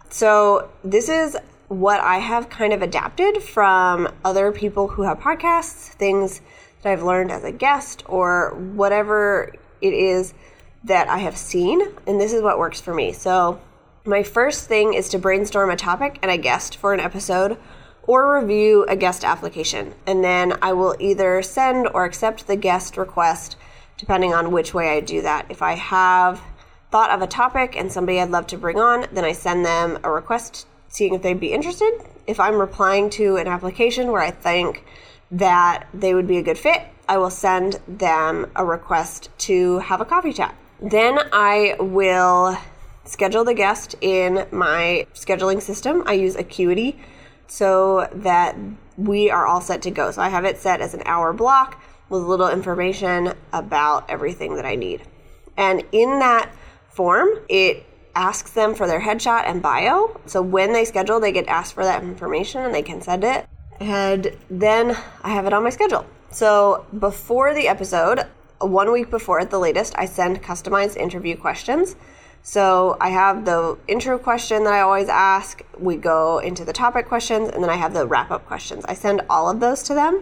So, 0.09 0.69
this 0.83 1.09
is 1.09 1.35
what 1.67 1.99
I 1.99 2.19
have 2.19 2.49
kind 2.49 2.73
of 2.73 2.81
adapted 2.81 3.41
from 3.41 4.13
other 4.23 4.51
people 4.51 4.87
who 4.87 5.01
have 5.01 5.19
podcasts, 5.19 5.87
things 5.87 6.41
that 6.81 6.91
I've 6.91 7.03
learned 7.03 7.31
as 7.31 7.43
a 7.43 7.51
guest, 7.51 8.03
or 8.05 8.53
whatever 8.75 9.51
it 9.81 9.93
is 9.93 10.33
that 10.83 11.07
I 11.09 11.17
have 11.17 11.35
seen. 11.35 11.81
And 12.05 12.21
this 12.21 12.33
is 12.33 12.43
what 12.43 12.59
works 12.59 12.79
for 12.79 12.93
me. 12.93 13.11
So, 13.11 13.59
my 14.05 14.21
first 14.21 14.67
thing 14.67 14.93
is 14.93 15.09
to 15.09 15.19
brainstorm 15.19 15.71
a 15.71 15.75
topic 15.75 16.19
and 16.21 16.29
a 16.29 16.37
guest 16.37 16.77
for 16.77 16.93
an 16.93 16.99
episode 16.99 17.57
or 18.07 18.39
review 18.39 18.85
a 18.87 18.95
guest 18.95 19.23
application. 19.23 19.93
And 20.05 20.23
then 20.23 20.57
I 20.61 20.73
will 20.73 20.95
either 20.99 21.41
send 21.41 21.87
or 21.87 22.05
accept 22.05 22.47
the 22.47 22.55
guest 22.55 22.97
request 22.97 23.55
depending 23.97 24.33
on 24.33 24.51
which 24.51 24.73
way 24.73 24.89
I 24.89 24.99
do 24.99 25.21
that. 25.21 25.45
If 25.49 25.61
I 25.61 25.73
have 25.73 26.41
thought 26.91 27.11
of 27.11 27.21
a 27.21 27.27
topic 27.27 27.75
and 27.75 27.91
somebody 27.91 28.19
I'd 28.19 28.29
love 28.29 28.47
to 28.47 28.57
bring 28.57 28.79
on, 28.79 29.07
then 29.11 29.23
I 29.23 29.31
send 29.31 29.65
them 29.65 29.99
a 30.03 30.11
request 30.11 30.67
seeing 30.89 31.13
if 31.13 31.21
they'd 31.21 31.39
be 31.39 31.53
interested. 31.53 31.91
If 32.27 32.39
I'm 32.39 32.55
replying 32.55 33.09
to 33.11 33.37
an 33.37 33.47
application 33.47 34.11
where 34.11 34.21
I 34.21 34.31
think 34.31 34.83
that 35.31 35.87
they 35.93 36.13
would 36.13 36.27
be 36.27 36.37
a 36.37 36.43
good 36.43 36.57
fit, 36.57 36.81
I 37.07 37.17
will 37.17 37.29
send 37.29 37.79
them 37.87 38.51
a 38.55 38.65
request 38.65 39.29
to 39.39 39.79
have 39.79 40.01
a 40.01 40.05
coffee 40.05 40.33
chat. 40.33 40.55
Then 40.81 41.19
I 41.31 41.75
will 41.79 42.57
schedule 43.05 43.43
the 43.43 43.53
guest 43.53 43.95
in 44.01 44.45
my 44.51 45.05
scheduling 45.13 45.61
system. 45.61 46.03
I 46.05 46.13
use 46.13 46.35
Acuity 46.35 46.99
so 47.47 48.09
that 48.13 48.55
we 48.97 49.29
are 49.29 49.45
all 49.45 49.61
set 49.61 49.81
to 49.83 49.91
go. 49.91 50.11
So 50.11 50.21
I 50.21 50.29
have 50.29 50.45
it 50.45 50.57
set 50.57 50.81
as 50.81 50.93
an 50.93 51.03
hour 51.05 51.33
block 51.33 51.81
with 52.09 52.21
a 52.21 52.25
little 52.25 52.49
information 52.49 53.33
about 53.51 54.09
everything 54.09 54.55
that 54.55 54.65
I 54.65 54.75
need. 54.75 55.03
And 55.57 55.83
in 55.91 56.19
that 56.19 56.51
form, 56.89 57.29
it 57.49 57.85
asks 58.15 58.51
them 58.51 58.73
for 58.73 58.87
their 58.87 59.01
headshot 59.01 59.43
and 59.45 59.61
bio. 59.61 60.19
So 60.25 60.41
when 60.41 60.73
they 60.73 60.85
schedule, 60.85 61.19
they 61.19 61.31
get 61.31 61.47
asked 61.47 61.73
for 61.73 61.83
that 61.83 62.03
information 62.03 62.61
and 62.61 62.73
they 62.73 62.81
can 62.81 63.01
send 63.01 63.23
it. 63.23 63.47
And 63.79 64.35
then 64.49 64.97
I 65.21 65.29
have 65.29 65.45
it 65.45 65.53
on 65.53 65.63
my 65.63 65.69
schedule. 65.69 66.05
So 66.31 66.85
before 66.97 67.53
the 67.53 67.67
episode, 67.67 68.25
one 68.59 68.91
week 68.91 69.09
before 69.09 69.39
at 69.39 69.49
the 69.51 69.59
latest, 69.59 69.93
I 69.97 70.05
send 70.05 70.41
customized 70.41 70.95
interview 70.95 71.35
questions. 71.35 71.95
So 72.47 72.95
I 73.01 73.09
have 73.09 73.43
the 73.43 73.75
intro 73.87 74.19
question 74.19 74.65
that 74.65 74.73
I 74.73 74.81
always 74.81 75.09
ask. 75.09 75.63
We 75.79 75.95
go 75.95 76.37
into 76.37 76.63
the 76.63 76.73
topic 76.73 77.07
questions, 77.07 77.49
and 77.49 77.63
then 77.63 77.71
I 77.71 77.75
have 77.75 77.95
the 77.95 78.05
wrap 78.05 78.29
up 78.29 78.45
questions. 78.45 78.85
I 78.85 78.93
send 78.93 79.23
all 79.31 79.49
of 79.49 79.59
those 79.59 79.81
to 79.81 79.95
them, 79.95 80.21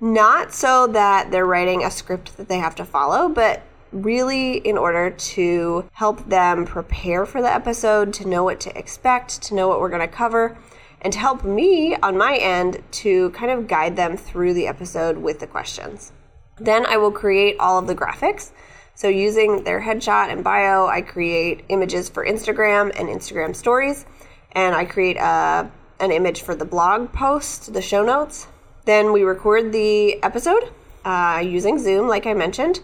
not 0.00 0.52
so 0.52 0.88
that 0.88 1.30
they're 1.30 1.46
writing 1.46 1.84
a 1.84 1.90
script 1.92 2.36
that 2.36 2.48
they 2.48 2.58
have 2.58 2.74
to 2.74 2.84
follow, 2.84 3.28
but 3.28 3.62
really 3.92 4.56
in 4.56 4.76
order 4.76 5.10
to 5.10 5.88
help 5.92 6.28
them 6.28 6.64
prepare 6.64 7.24
for 7.24 7.40
the 7.40 7.54
episode, 7.54 8.12
to 8.14 8.26
know 8.26 8.42
what 8.42 8.58
to 8.58 8.76
expect, 8.76 9.40
to 9.42 9.54
know 9.54 9.68
what 9.68 9.78
we're 9.78 9.88
going 9.88 10.00
to 10.00 10.08
cover, 10.08 10.58
and 11.00 11.12
to 11.12 11.20
help 11.20 11.44
me 11.44 11.94
on 11.94 12.18
my 12.18 12.38
end 12.38 12.82
to 12.90 13.30
kind 13.30 13.52
of 13.52 13.68
guide 13.68 13.94
them 13.94 14.16
through 14.16 14.52
the 14.52 14.66
episode 14.66 15.16
with 15.18 15.38
the 15.38 15.46
questions. 15.46 16.10
Then 16.58 16.84
I 16.86 16.96
will 16.96 17.12
create 17.12 17.54
all 17.60 17.78
of 17.78 17.86
the 17.86 17.94
graphics. 17.94 18.50
So, 18.94 19.08
using 19.08 19.64
their 19.64 19.80
headshot 19.80 20.30
and 20.30 20.44
bio, 20.44 20.86
I 20.86 21.00
create 21.02 21.64
images 21.68 22.08
for 22.08 22.24
Instagram 22.24 22.92
and 22.98 23.08
Instagram 23.08 23.56
stories, 23.56 24.04
and 24.52 24.74
I 24.74 24.84
create 24.84 25.16
a, 25.16 25.24
uh, 25.24 25.70
an 25.98 26.10
image 26.10 26.42
for 26.42 26.54
the 26.54 26.64
blog 26.64 27.12
post, 27.12 27.72
the 27.72 27.82
show 27.82 28.04
notes. 28.04 28.48
Then 28.84 29.12
we 29.12 29.22
record 29.22 29.72
the 29.72 30.22
episode 30.22 30.72
uh, 31.04 31.42
using 31.44 31.78
Zoom, 31.78 32.08
like 32.08 32.26
I 32.26 32.34
mentioned. 32.34 32.80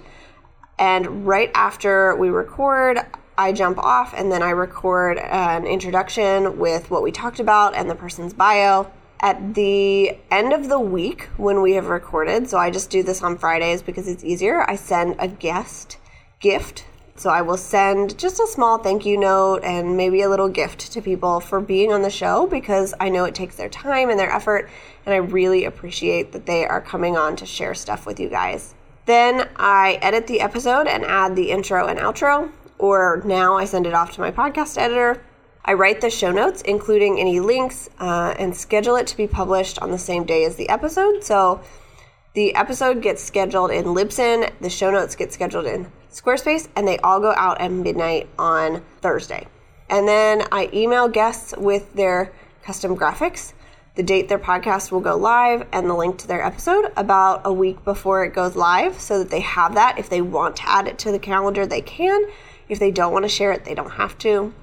And 0.78 1.26
right 1.26 1.50
after 1.54 2.14
we 2.16 2.28
record, 2.28 3.00
I 3.36 3.52
jump 3.52 3.78
off 3.78 4.14
and 4.16 4.30
then 4.30 4.42
I 4.42 4.50
record 4.50 5.18
an 5.18 5.66
introduction 5.66 6.58
with 6.58 6.90
what 6.90 7.02
we 7.02 7.12
talked 7.12 7.40
about 7.40 7.74
and 7.74 7.90
the 7.90 7.94
person's 7.94 8.32
bio. 8.32 8.90
At 9.20 9.54
the 9.54 10.16
end 10.30 10.52
of 10.52 10.68
the 10.68 10.78
week, 10.78 11.28
when 11.36 11.60
we 11.60 11.74
have 11.74 11.86
recorded, 11.86 12.48
so 12.48 12.58
I 12.58 12.70
just 12.70 12.90
do 12.90 13.02
this 13.02 13.22
on 13.22 13.36
Fridays 13.36 13.82
because 13.82 14.06
it's 14.06 14.22
easier, 14.22 14.68
I 14.70 14.76
send 14.76 15.16
a 15.18 15.26
guest 15.26 15.97
gift. 16.40 16.84
So 17.18 17.30
I 17.30 17.42
will 17.42 17.56
send 17.56 18.16
just 18.16 18.38
a 18.38 18.46
small 18.46 18.78
thank 18.78 19.04
you 19.04 19.18
note 19.18 19.64
and 19.64 19.96
maybe 19.96 20.22
a 20.22 20.28
little 20.28 20.48
gift 20.48 20.92
to 20.92 21.02
people 21.02 21.40
for 21.40 21.60
being 21.60 21.92
on 21.92 22.02
the 22.02 22.10
show 22.10 22.46
because 22.46 22.94
I 23.00 23.08
know 23.08 23.24
it 23.24 23.34
takes 23.34 23.56
their 23.56 23.68
time 23.68 24.08
and 24.08 24.18
their 24.18 24.30
effort, 24.30 24.70
and 25.04 25.12
I 25.12 25.18
really 25.18 25.64
appreciate 25.64 26.30
that 26.30 26.46
they 26.46 26.64
are 26.64 26.80
coming 26.80 27.16
on 27.16 27.34
to 27.36 27.46
share 27.46 27.74
stuff 27.74 28.06
with 28.06 28.20
you 28.20 28.28
guys. 28.28 28.74
Then 29.06 29.48
I 29.56 29.98
edit 30.00 30.28
the 30.28 30.40
episode 30.40 30.86
and 30.86 31.04
add 31.04 31.34
the 31.34 31.50
intro 31.50 31.88
and 31.88 31.98
outro, 31.98 32.52
or 32.78 33.20
now 33.24 33.56
I 33.56 33.64
send 33.64 33.88
it 33.88 33.94
off 33.94 34.12
to 34.12 34.20
my 34.20 34.30
podcast 34.30 34.78
editor. 34.78 35.24
I 35.64 35.72
write 35.72 36.00
the 36.00 36.10
show 36.10 36.30
notes, 36.30 36.62
including 36.62 37.18
any 37.18 37.40
links, 37.40 37.90
uh, 37.98 38.34
and 38.38 38.56
schedule 38.56 38.94
it 38.94 39.08
to 39.08 39.16
be 39.16 39.26
published 39.26 39.80
on 39.80 39.90
the 39.90 39.98
same 39.98 40.22
day 40.22 40.44
as 40.44 40.54
the 40.54 40.68
episode. 40.68 41.24
So 41.24 41.62
the 42.34 42.54
episode 42.54 43.02
gets 43.02 43.24
scheduled 43.24 43.72
in 43.72 43.86
Libsyn, 43.86 44.52
the 44.60 44.70
show 44.70 44.92
notes 44.92 45.16
get 45.16 45.32
scheduled 45.32 45.66
in 45.66 45.90
Squarespace, 46.10 46.68
and 46.76 46.86
they 46.86 46.98
all 46.98 47.20
go 47.20 47.32
out 47.36 47.60
at 47.60 47.70
midnight 47.70 48.28
on 48.38 48.82
Thursday. 49.00 49.46
And 49.90 50.06
then 50.06 50.44
I 50.52 50.68
email 50.72 51.08
guests 51.08 51.54
with 51.56 51.94
their 51.94 52.32
custom 52.62 52.96
graphics 52.96 53.52
the 53.98 54.04
date 54.04 54.28
their 54.28 54.38
podcast 54.38 54.92
will 54.92 55.00
go 55.00 55.16
live, 55.16 55.66
and 55.72 55.90
the 55.90 55.94
link 55.94 56.18
to 56.18 56.28
their 56.28 56.40
episode 56.40 56.92
about 56.96 57.40
a 57.44 57.52
week 57.52 57.84
before 57.84 58.24
it 58.24 58.32
goes 58.32 58.54
live 58.54 59.00
so 59.00 59.18
that 59.18 59.28
they 59.28 59.40
have 59.40 59.74
that. 59.74 59.98
If 59.98 60.08
they 60.08 60.22
want 60.22 60.54
to 60.58 60.68
add 60.68 60.86
it 60.86 61.00
to 61.00 61.10
the 61.10 61.18
calendar, 61.18 61.66
they 61.66 61.80
can. 61.80 62.24
If 62.68 62.78
they 62.78 62.92
don't 62.92 63.12
want 63.12 63.24
to 63.24 63.28
share 63.28 63.50
it, 63.50 63.64
they 63.64 63.74
don't 63.74 63.90
have 63.90 64.16
to. 64.18 64.54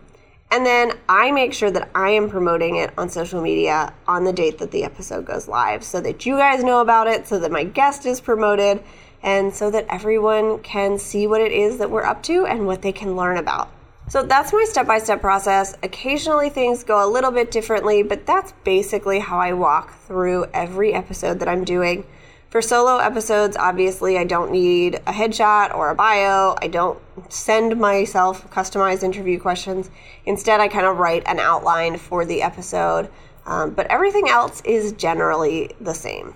And 0.52 0.66
then 0.66 0.94
I 1.10 1.34
make 1.34 1.52
sure 1.52 1.70
that 1.70 1.90
I 1.94 2.12
am 2.12 2.30
promoting 2.30 2.78
it 2.78 2.94
on 2.98 3.10
social 3.10 3.42
media 3.42 3.94
on 4.08 4.24
the 4.24 4.32
date 4.32 4.60
that 4.60 4.72
the 4.72 4.86
episode 4.86 5.26
goes 5.26 5.50
live 5.50 5.84
so 5.84 6.00
that 6.00 6.26
you 6.26 6.38
guys 6.38 6.64
know 6.64 6.80
about 6.80 7.08
it, 7.08 7.28
so 7.28 7.38
that 7.38 7.52
my 7.52 7.66
guest 7.66 8.06
is 8.06 8.22
promoted, 8.22 8.82
and 9.26 9.54
so 9.54 9.72
that 9.72 9.88
everyone 9.90 10.60
can 10.60 11.00
see 11.00 11.26
what 11.26 11.42
it 11.42 11.52
is 11.52 11.80
that 11.80 11.90
we're 11.90 12.04
up 12.04 12.22
to 12.24 12.46
and 12.46 12.68
what 12.68 12.84
they 12.84 12.92
can 12.92 13.16
learn 13.16 13.38
about. 13.38 13.72
So 14.08 14.22
that's 14.22 14.54
my 14.54 14.66
step 14.70 14.86
by 14.86 15.00
step 15.00 15.20
process. 15.20 15.76
Occasionally 15.82 16.52
things 16.52 16.84
go 16.84 17.04
a 17.04 17.10
little 17.10 17.32
bit 17.32 17.50
differently, 17.50 18.04
but 18.04 18.28
that's 18.28 18.54
basically 18.64 19.20
how 19.20 19.40
I 19.40 19.54
walk 19.54 19.96
through 20.02 20.46
every 20.54 20.94
episode 20.94 21.40
that 21.40 21.48
I'm 21.48 21.64
doing. 21.64 22.06
For 22.52 22.62
solo 22.62 23.00
episodes, 23.00 23.58
obviously, 23.58 24.18
I 24.18 24.24
don't 24.24 24.52
need 24.52 24.96
a 25.08 25.12
headshot 25.12 25.74
or 25.74 25.90
a 25.90 25.96
bio. 25.96 26.56
I 26.62 26.68
don't 26.68 27.00
send 27.28 27.78
myself 27.78 28.50
customized 28.52 29.02
interview 29.02 29.40
questions. 29.40 29.90
Instead, 30.26 30.60
I 30.62 30.68
kind 30.68 30.86
of 30.86 30.98
write 30.98 31.24
an 31.26 31.40
outline 31.40 31.98
for 31.98 32.26
the 32.26 32.44
episode. 32.44 33.10
Um, 33.48 33.72
but 33.72 33.88
everything 33.88 34.30
else 34.30 34.62
is 34.62 34.94
generally 34.94 35.72
the 35.82 35.94
same. 35.94 36.36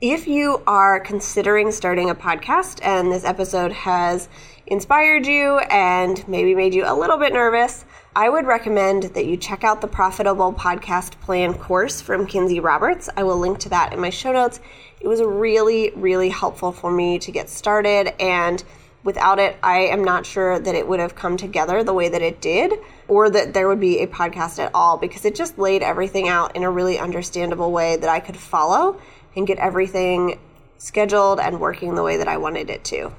If 0.00 0.28
you 0.28 0.62
are 0.64 1.00
considering 1.00 1.72
starting 1.72 2.08
a 2.08 2.14
podcast 2.14 2.78
and 2.84 3.10
this 3.10 3.24
episode 3.24 3.72
has 3.72 4.28
inspired 4.64 5.26
you 5.26 5.58
and 5.58 6.22
maybe 6.28 6.54
made 6.54 6.72
you 6.72 6.84
a 6.86 6.94
little 6.94 7.16
bit 7.16 7.32
nervous, 7.32 7.84
I 8.14 8.28
would 8.28 8.46
recommend 8.46 9.02
that 9.14 9.26
you 9.26 9.36
check 9.36 9.64
out 9.64 9.80
the 9.80 9.88
Profitable 9.88 10.52
Podcast 10.52 11.20
Plan 11.20 11.52
course 11.52 12.00
from 12.00 12.28
Kinsey 12.28 12.60
Roberts. 12.60 13.08
I 13.16 13.24
will 13.24 13.38
link 13.38 13.58
to 13.58 13.70
that 13.70 13.92
in 13.92 13.98
my 13.98 14.10
show 14.10 14.30
notes. 14.30 14.60
It 15.00 15.08
was 15.08 15.20
really, 15.20 15.90
really 15.96 16.28
helpful 16.28 16.70
for 16.70 16.92
me 16.92 17.18
to 17.18 17.32
get 17.32 17.48
started, 17.48 18.14
and 18.22 18.62
without 19.02 19.40
it, 19.40 19.56
I 19.64 19.78
am 19.86 20.04
not 20.04 20.26
sure 20.26 20.60
that 20.60 20.76
it 20.76 20.86
would 20.86 21.00
have 21.00 21.16
come 21.16 21.36
together 21.36 21.82
the 21.82 21.94
way 21.94 22.08
that 22.08 22.22
it 22.22 22.40
did, 22.40 22.72
or 23.08 23.30
that 23.30 23.52
there 23.52 23.66
would 23.66 23.80
be 23.80 23.98
a 23.98 24.06
podcast 24.06 24.60
at 24.60 24.70
all, 24.74 24.96
because 24.96 25.24
it 25.24 25.34
just 25.34 25.58
laid 25.58 25.82
everything 25.82 26.28
out 26.28 26.54
in 26.54 26.62
a 26.62 26.70
really 26.70 27.00
understandable 27.00 27.72
way 27.72 27.96
that 27.96 28.08
I 28.08 28.20
could 28.20 28.36
follow 28.36 29.00
and 29.38 29.46
get 29.46 29.58
everything 29.58 30.38
scheduled 30.76 31.40
and 31.40 31.60
working 31.60 31.94
the 31.94 32.02
way 32.02 32.18
that 32.18 32.28
I 32.28 32.36
wanted 32.36 32.68
it 32.70 32.84
to. 32.84 33.12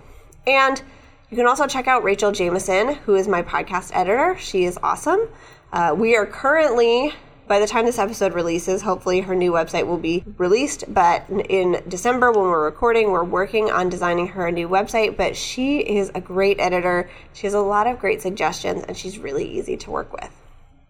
And 0.45 0.81
you 1.29 1.37
can 1.37 1.47
also 1.47 1.67
check 1.67 1.87
out 1.87 2.03
Rachael 2.03 2.31
Jamison, 2.31 2.95
who 2.95 3.15
is 3.15 3.27
my 3.27 3.41
podcast 3.41 3.91
editor. 3.93 4.37
She 4.39 4.65
is 4.65 4.77
awesome. 4.81 5.29
Uh, 5.71 5.95
we 5.95 6.15
are 6.15 6.25
currently, 6.25 7.13
by 7.47 7.59
the 7.59 7.67
time 7.67 7.85
this 7.85 7.99
episode 7.99 8.33
releases, 8.33 8.81
hopefully 8.81 9.21
her 9.21 9.35
new 9.35 9.51
website 9.51 9.85
will 9.85 9.97
be 9.99 10.23
released. 10.37 10.85
But 10.91 11.29
in 11.29 11.83
December, 11.87 12.31
when 12.31 12.41
we're 12.41 12.65
recording, 12.65 13.11
we're 13.11 13.23
working 13.23 13.69
on 13.69 13.89
designing 13.89 14.27
her 14.29 14.47
a 14.47 14.51
new 14.51 14.67
website. 14.67 15.17
But 15.17 15.35
she 15.35 15.79
is 15.79 16.11
a 16.15 16.21
great 16.21 16.59
editor. 16.59 17.09
She 17.33 17.45
has 17.45 17.53
a 17.53 17.61
lot 17.61 17.85
of 17.85 17.99
great 17.99 18.21
suggestions, 18.21 18.83
and 18.85 18.97
she's 18.97 19.19
really 19.19 19.47
easy 19.47 19.77
to 19.77 19.91
work 19.91 20.11
with. 20.11 20.31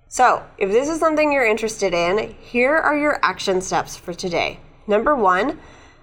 So, 0.08 0.44
if 0.58 0.72
this 0.72 0.90
is 0.90 1.00
something 1.00 1.32
you're 1.32 1.46
interested 1.46 1.94
in, 1.94 2.34
here 2.40 2.76
are 2.76 2.98
your 2.98 3.20
action 3.22 3.62
steps 3.62 3.96
for 3.96 4.14
today. 4.14 4.60
Number 4.90 5.14
one, 5.14 5.60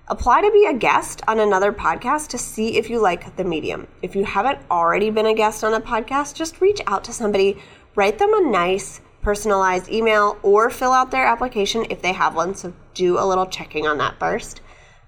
apply 0.07 0.43
to 0.43 0.51
be 0.53 0.65
a 0.67 0.73
guest 0.73 1.21
on 1.27 1.41
another 1.41 1.73
podcast 1.73 2.29
to 2.29 2.39
see 2.39 2.77
if 2.77 2.89
you 2.89 3.01
like 3.01 3.35
the 3.35 3.43
medium. 3.43 3.89
If 4.01 4.15
you 4.15 4.25
haven't 4.25 4.61
already 4.71 5.11
been 5.11 5.27
a 5.27 5.35
guest 5.35 5.65
on 5.65 5.75
a 5.75 5.81
podcast, 5.81 6.37
just 6.37 6.61
reach 6.61 6.81
out 6.87 7.03
to 7.03 7.13
somebody, 7.13 7.61
write 7.97 8.21
them 8.21 8.33
a 8.33 8.49
nice 8.49 9.01
personalized 9.23 9.91
email, 9.91 10.39
or 10.45 10.71
fill 10.71 10.93
out 10.93 11.11
their 11.11 11.27
application 11.27 11.85
if 11.91 12.01
they 12.01 12.13
have 12.13 12.37
one. 12.37 12.55
So 12.55 12.73
do 12.95 13.19
a 13.19 13.27
little 13.27 13.47
checking 13.47 13.89
on 13.89 13.99
that 13.99 14.21
first. 14.21 14.61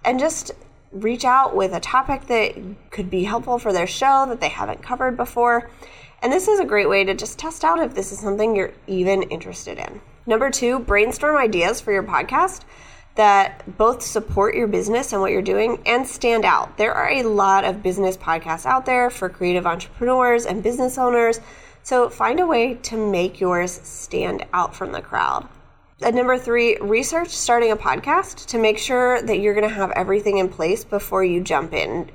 And 0.05 0.19
just 0.19 0.51
reach 0.91 1.25
out 1.25 1.55
with 1.55 1.73
a 1.73 1.79
topic 1.79 2.27
that 2.27 2.57
could 2.91 3.09
be 3.09 3.23
helpful 3.23 3.61
for 3.61 3.73
their 3.73 3.87
show 3.87 4.27
that 4.29 4.41
they 4.41 4.49
haven't 4.49 4.83
covered 4.83 5.17
before. 5.17 5.71
And 6.21 6.33
this 6.33 6.49
is 6.49 6.59
a 6.59 6.64
great 6.64 6.88
way 6.88 7.05
to 7.05 7.14
just 7.14 7.38
test 7.38 7.62
out 7.62 7.79
if 7.79 7.95
this 7.95 8.11
is 8.11 8.19
something 8.19 8.57
you're 8.57 8.75
even 8.88 9.23
interested 9.23 9.79
in. 9.79 10.01
Number 10.27 10.51
two, 10.51 10.81
brainstorm 10.81 11.37
ideas 11.37 11.81
for 11.81 11.93
your 11.93 12.03
podcast 12.03 12.64
that 13.18 13.76
both 13.76 14.00
support 14.00 14.54
your 14.54 14.68
business 14.68 15.12
and 15.12 15.20
what 15.20 15.33
you're 15.33 15.42
doing 15.42 15.83
and 15.87 16.07
stand 16.07 16.44
out. 16.44 16.78
There 16.78 16.94
are 16.94 17.11
a 17.11 17.24
lot 17.24 17.64
of 17.64 17.83
business 17.83 18.16
podcasts 18.16 18.64
out 18.64 18.87
there 18.87 19.11
for 19.11 19.28
creative 19.28 19.66
entrepreneurs 19.66 20.46
and 20.46 20.62
business 20.62 20.96
owners. 20.96 21.40
So 21.83 22.11
find 22.11 22.38
a 22.38 22.46
way 22.46 22.74
to 22.74 22.96
make 22.96 23.40
yours 23.40 23.72
stand 23.72 24.46
out 24.52 24.72
from 24.76 24.92
the 24.92 25.00
crowd. 25.00 25.48
And 26.00 26.14
number 26.14 26.38
three, 26.38 26.76
research 26.76 27.31
starting 27.31 27.72
a 27.72 27.76
podcast 27.76 28.46
to 28.46 28.59
make 28.59 28.78
sure 28.78 29.20
that 29.20 29.40
you're 29.40 29.54
going 29.54 29.68
to 29.68 29.74
have 29.74 29.90
everything 29.96 30.38
in 30.38 30.48
place 30.48 30.85
before 30.85 31.24
you 31.24 31.40
jump 31.40 31.72
in. 31.72 32.09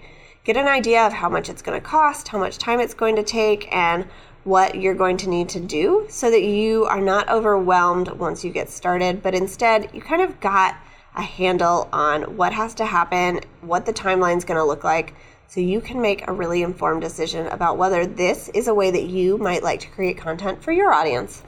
Get 0.46 0.56
an 0.56 0.70
idea 0.70 1.06
of 1.06 1.12
how 1.12 1.28
much 1.28 1.50
it's 1.50 1.62
going 1.62 1.78
to 1.78 1.86
cost, 1.86 2.30
how 2.30 2.40
much 2.40 2.58
time 2.58 2.80
it's 2.80 2.94
going 2.94 3.18
to 3.18 3.24
take, 3.24 3.68
and 3.76 4.08
what 4.46 4.76
you're 4.76 4.96
going 4.96 5.18
to 5.18 5.30
need 5.30 5.50
to 5.50 5.60
do 5.60 6.06
so 6.08 6.32
that 6.32 6.44
you 6.44 6.86
are 6.86 7.02
not 7.02 7.30
overwhelmed 7.30 8.08
once 8.08 8.46
you 8.46 8.52
get 8.52 8.70
started, 8.70 9.22
but 9.22 9.36
instead 9.36 9.90
you 9.94 10.02
kind 10.02 10.22
of 10.22 10.40
got 10.40 10.78
a 11.16 11.22
handle 11.22 11.90
on 11.94 12.38
what 12.38 12.54
has 12.54 12.74
to 12.76 12.86
happen, 12.86 13.40
what 13.62 13.86
the 13.86 13.94
timeline 13.94 14.38
is 14.38 14.46
going 14.46 14.58
to 14.58 14.64
look 14.64 14.84
like, 14.84 15.14
so 15.48 15.60
you 15.60 15.82
can 15.82 16.02
make 16.02 16.28
a 16.28 16.34
really 16.34 16.64
informed 16.64 17.02
decision 17.02 17.48
about 17.48 17.78
whether 17.78 18.06
this 18.06 18.50
is 18.50 18.68
a 18.68 18.74
way 18.74 18.90
that 18.90 19.04
you 19.04 19.38
might 19.38 19.62
like 19.62 19.80
to 19.82 19.90
create 19.90 20.18
content 20.18 20.64
for 20.64 20.72
your 20.72 20.92
audience. 20.92 21.44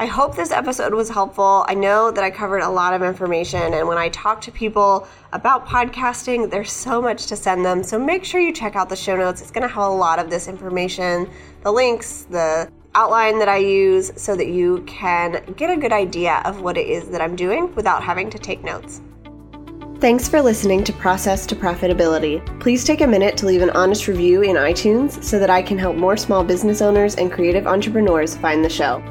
I 0.00 0.06
hope 0.06 0.36
this 0.36 0.52
episode 0.52 0.94
was 0.94 1.08
helpful. 1.08 1.64
I 1.66 1.74
know 1.74 2.12
that 2.12 2.22
I 2.22 2.30
covered 2.30 2.60
a 2.60 2.68
lot 2.68 2.94
of 2.94 3.02
information, 3.02 3.74
and 3.74 3.88
when 3.88 3.98
I 3.98 4.08
talk 4.10 4.40
to 4.42 4.52
people 4.52 5.08
about 5.32 5.66
podcasting, 5.66 6.50
there's 6.50 6.70
so 6.70 7.02
much 7.02 7.26
to 7.26 7.36
send 7.36 7.64
them. 7.64 7.82
So 7.82 7.98
make 7.98 8.24
sure 8.24 8.40
you 8.40 8.52
check 8.52 8.76
out 8.76 8.88
the 8.88 8.96
show 8.96 9.16
notes. 9.16 9.40
It's 9.42 9.50
going 9.50 9.66
to 9.66 9.74
have 9.74 9.82
a 9.82 9.88
lot 9.88 10.20
of 10.20 10.30
this 10.30 10.46
information 10.46 11.28
the 11.64 11.72
links, 11.72 12.22
the 12.30 12.70
outline 12.94 13.38
that 13.38 13.48
I 13.48 13.58
use 13.58 14.12
so 14.16 14.34
that 14.36 14.48
you 14.48 14.82
can 14.86 15.42
get 15.56 15.70
a 15.70 15.76
good 15.76 15.92
idea 15.92 16.42
of 16.44 16.62
what 16.62 16.76
it 16.76 16.86
is 16.86 17.08
that 17.10 17.20
I'm 17.20 17.36
doing 17.36 17.74
without 17.74 18.02
having 18.02 18.30
to 18.30 18.38
take 18.38 18.62
notes. 18.64 19.00
Thanks 20.00 20.28
for 20.28 20.40
listening 20.40 20.84
to 20.84 20.92
Process 20.92 21.44
to 21.46 21.56
Profitability. 21.56 22.60
Please 22.60 22.84
take 22.84 23.00
a 23.00 23.06
minute 23.06 23.36
to 23.38 23.46
leave 23.46 23.62
an 23.62 23.70
honest 23.70 24.06
review 24.06 24.42
in 24.42 24.54
iTunes 24.54 25.22
so 25.24 25.40
that 25.40 25.50
I 25.50 25.60
can 25.60 25.76
help 25.76 25.96
more 25.96 26.16
small 26.16 26.44
business 26.44 26.80
owners 26.80 27.16
and 27.16 27.32
creative 27.32 27.66
entrepreneurs 27.66 28.36
find 28.36 28.64
the 28.64 28.70
show. 28.70 29.02